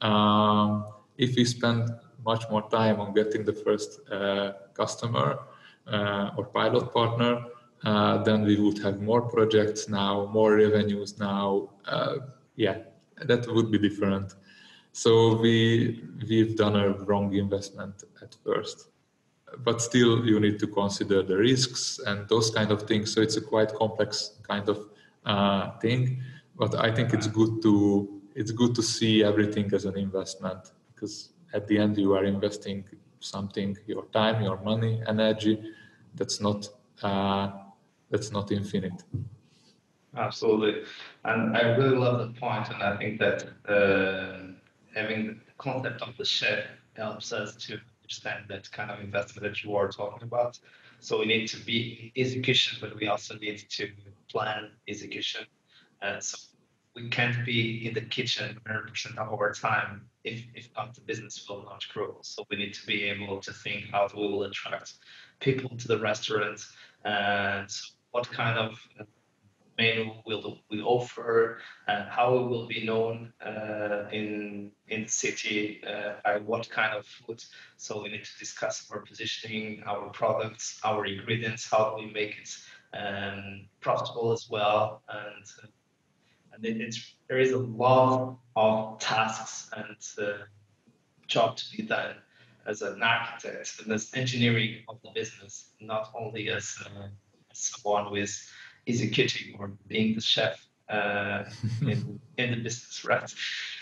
Um, 0.00 0.86
if 1.18 1.36
we 1.36 1.44
spend 1.44 1.90
much 2.24 2.44
more 2.50 2.68
time 2.70 3.00
on 3.00 3.14
getting 3.14 3.44
the 3.44 3.52
first 3.52 4.00
uh, 4.10 4.52
customer 4.74 5.38
uh, 5.86 6.30
or 6.36 6.44
pilot 6.46 6.92
partner, 6.92 7.44
uh, 7.84 8.22
then 8.22 8.44
we 8.44 8.56
would 8.60 8.78
have 8.78 9.00
more 9.00 9.22
projects 9.22 9.88
now, 9.88 10.26
more 10.32 10.54
revenues 10.54 11.18
now. 11.18 11.70
Yeah, 12.56 12.78
that 13.22 13.46
would 13.48 13.70
be 13.70 13.78
different. 13.78 14.34
So 14.92 15.36
we 15.36 16.02
we've 16.28 16.56
done 16.56 16.76
a 16.76 16.90
wrong 16.90 17.34
investment 17.34 18.04
at 18.22 18.36
first, 18.44 18.88
but 19.58 19.80
still 19.80 20.24
you 20.26 20.40
need 20.40 20.58
to 20.58 20.66
consider 20.66 21.22
the 21.22 21.36
risks 21.36 22.00
and 22.06 22.28
those 22.28 22.50
kind 22.50 22.70
of 22.70 22.82
things. 22.82 23.12
So 23.14 23.20
it's 23.20 23.36
a 23.36 23.40
quite 23.40 23.72
complex 23.74 24.40
kind 24.46 24.68
of 24.68 24.88
uh, 25.24 25.78
thing. 25.78 26.22
But 26.56 26.74
I 26.74 26.92
think 26.92 27.14
it's 27.14 27.26
good 27.26 27.62
to 27.62 28.20
it's 28.34 28.50
good 28.50 28.74
to 28.74 28.82
see 28.82 29.24
everything 29.24 29.72
as 29.72 29.84
an 29.84 29.96
investment 29.96 30.72
because 30.92 31.30
at 31.52 31.66
the 31.66 31.78
end 31.78 31.96
you 31.98 32.14
are 32.14 32.24
investing 32.24 32.84
something, 33.20 33.76
your 33.86 34.04
time, 34.06 34.42
your 34.42 34.60
money, 34.62 35.02
energy. 35.06 35.72
That's 36.14 36.40
not 36.40 36.68
uh, 37.02 37.50
that's 38.10 38.32
not 38.32 38.50
infinite. 38.50 39.04
Absolutely, 40.16 40.82
and 41.24 41.56
I 41.56 41.76
really 41.76 41.96
love 41.96 42.18
the 42.18 42.40
point, 42.40 42.68
and 42.70 42.82
I 42.82 42.96
think 42.96 43.20
that 43.20 43.44
uh, 43.68 44.59
having 44.94 45.40
the 45.46 45.52
concept 45.58 46.02
of 46.02 46.16
the 46.16 46.24
chef 46.24 46.64
helps 46.96 47.32
us 47.32 47.54
to 47.66 47.78
understand 48.02 48.44
that 48.48 48.70
kind 48.72 48.90
of 48.90 49.00
investment 49.00 49.42
that 49.46 49.62
you 49.62 49.74
are 49.76 49.88
talking 49.88 50.22
about. 50.22 50.58
So 51.00 51.18
we 51.18 51.26
need 51.26 51.46
to 51.48 51.64
be 51.64 52.12
execution, 52.16 52.78
but 52.80 52.96
we 52.96 53.08
also 53.08 53.36
need 53.36 53.64
to 53.70 53.90
plan 54.28 54.70
execution. 54.88 55.46
Uh, 56.02 56.20
so 56.20 56.36
we 56.94 57.08
can't 57.08 57.44
be 57.46 57.86
in 57.86 57.94
the 57.94 58.02
kitchen 58.02 58.58
100% 58.68 59.18
of 59.18 59.32
our 59.32 59.52
time 59.52 60.02
if, 60.24 60.44
if 60.54 60.68
not 60.76 60.94
the 60.94 61.00
business 61.02 61.46
will 61.48 61.62
not 61.62 61.84
grow. 61.92 62.18
So 62.22 62.44
we 62.50 62.56
need 62.56 62.74
to 62.74 62.86
be 62.86 63.04
able 63.04 63.40
to 63.40 63.52
think 63.52 63.86
how 63.92 64.08
we 64.14 64.22
will 64.22 64.42
attract 64.42 64.94
people 65.38 65.76
to 65.76 65.88
the 65.88 65.98
restaurant 65.98 66.60
and 67.04 67.70
what 68.10 68.30
kind 68.30 68.58
of 68.58 68.78
menu 69.80 70.04
will 70.26 70.58
we 70.70 70.78
offer 70.82 71.58
and 71.88 72.08
how 72.08 72.28
it 72.38 72.46
will 72.52 72.66
be 72.66 72.84
known 72.84 73.32
uh, 73.50 74.04
in 74.12 74.70
in 74.88 75.00
the 75.04 75.12
city 75.24 75.80
uh, 75.92 76.12
by 76.24 76.34
what 76.38 76.68
kind 76.78 76.92
of 76.98 77.06
food. 77.06 77.40
So 77.76 78.02
we 78.02 78.08
need 78.10 78.24
to 78.24 78.38
discuss 78.38 78.74
our 78.90 79.00
positioning, 79.10 79.82
our 79.86 80.06
products, 80.20 80.80
our 80.84 81.06
ingredients, 81.06 81.62
how 81.72 81.96
we 81.98 82.06
make 82.20 82.34
it 82.42 82.50
um, 83.00 83.68
profitable 83.80 84.32
as 84.32 84.48
well, 84.50 85.02
and 85.08 85.44
and 86.52 86.64
it, 86.64 86.80
it's 86.80 86.98
there 87.28 87.40
is 87.46 87.52
a 87.52 87.64
lot 87.84 88.38
of 88.56 88.98
tasks 88.98 89.70
and 89.76 90.00
uh, 90.26 90.44
job 91.26 91.56
to 91.56 91.64
be 91.76 91.82
done 91.84 92.16
as 92.66 92.82
an 92.82 93.02
architect 93.02 93.80
and 93.82 93.92
as 93.92 94.10
engineering 94.14 94.82
of 94.88 94.96
the 95.02 95.10
business, 95.14 95.70
not 95.80 96.12
only 96.14 96.50
as, 96.50 96.76
uh, 96.84 97.08
as 97.50 97.58
someone 97.58 98.06
who 98.06 98.16
is 98.16 98.48
executing 98.86 99.56
or 99.58 99.72
being 99.88 100.14
the 100.14 100.20
chef 100.20 100.66
uh, 100.88 101.44
in, 101.82 102.20
in 102.36 102.50
the 102.50 102.56
business, 102.56 103.04
right? 103.04 103.32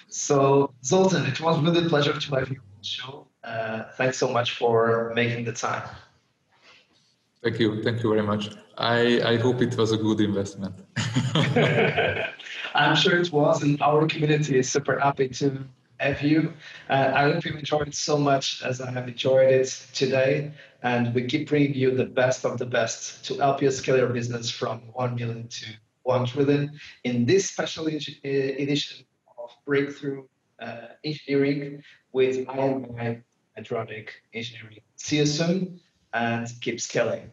So, 0.09 0.73
Zoltan, 0.85 1.27
it 1.27 1.41
was 1.41 1.61
really 1.61 1.87
a 1.87 1.89
pleasure 1.89 2.19
to 2.19 2.35
have 2.37 2.49
you 2.49 2.57
on 2.57 2.79
the 2.79 2.87
show. 2.87 3.27
Uh, 3.45 3.85
thanks 3.97 4.19
so 4.19 4.29
much 4.31 4.53
for 4.57 5.13
making 5.15 5.45
the 5.45 5.53
time. 5.53 5.89
Thank 7.43 7.61
you. 7.61 7.83
Thank 7.83 8.03
you 8.03 8.11
very 8.11 8.27
much. 8.27 8.51
I, 8.77 9.21
I 9.23 9.37
hope 9.37 9.63
it 9.63 9.77
was 9.77 9.93
a 9.93 9.97
good 9.97 10.21
investment. 10.21 10.75
I'm 12.75 12.97
sure 12.97 13.19
it 13.21 13.33
was, 13.33 13.63
and 13.63 13.81
our 13.81 14.07
community 14.07 14.59
is 14.59 14.71
super 14.71 14.99
happy 14.99 15.29
to 15.29 15.65
have 15.99 16.23
you. 16.23 16.53
Uh, 16.89 17.13
I 17.15 17.33
hope 17.33 17.45
you 17.45 17.55
enjoyed 17.55 17.95
so 17.95 18.17
much 18.17 18.63
as 18.63 18.81
I 18.81 18.91
have 18.91 19.09
enjoyed 19.09 19.51
it 19.51 19.87
today. 19.93 20.53
And 20.83 21.15
we 21.15 21.25
keep 21.25 21.49
bringing 21.49 21.75
you 21.75 21.91
the 21.91 22.07
best 22.07 22.45
of 22.45 22.59
the 22.59 22.67
best 22.67 23.25
to 23.27 23.35
help 23.35 23.61
you 23.61 23.71
scale 23.71 23.97
your 23.97 24.09
business 24.09 24.51
from 24.51 24.81
1 24.93 25.15
million 25.17 25.49
to 25.49 25.67
1 26.05 26.27
trillion 26.27 26.79
in 27.05 27.27
this 27.27 27.51
special 27.51 27.87
edition 27.89 29.05
of 29.39 29.51
Breakthrough 29.67 30.25
uh, 30.61 30.89
Engineering 31.05 31.83
with 32.13 32.47
IMI 32.47 33.23
Hydronic 33.59 34.09
Engineering. 34.33 34.79
See 34.97 35.19
you 35.19 35.27
soon 35.27 35.81
and 36.13 36.49
keep 36.61 36.81
scaling. 36.81 37.33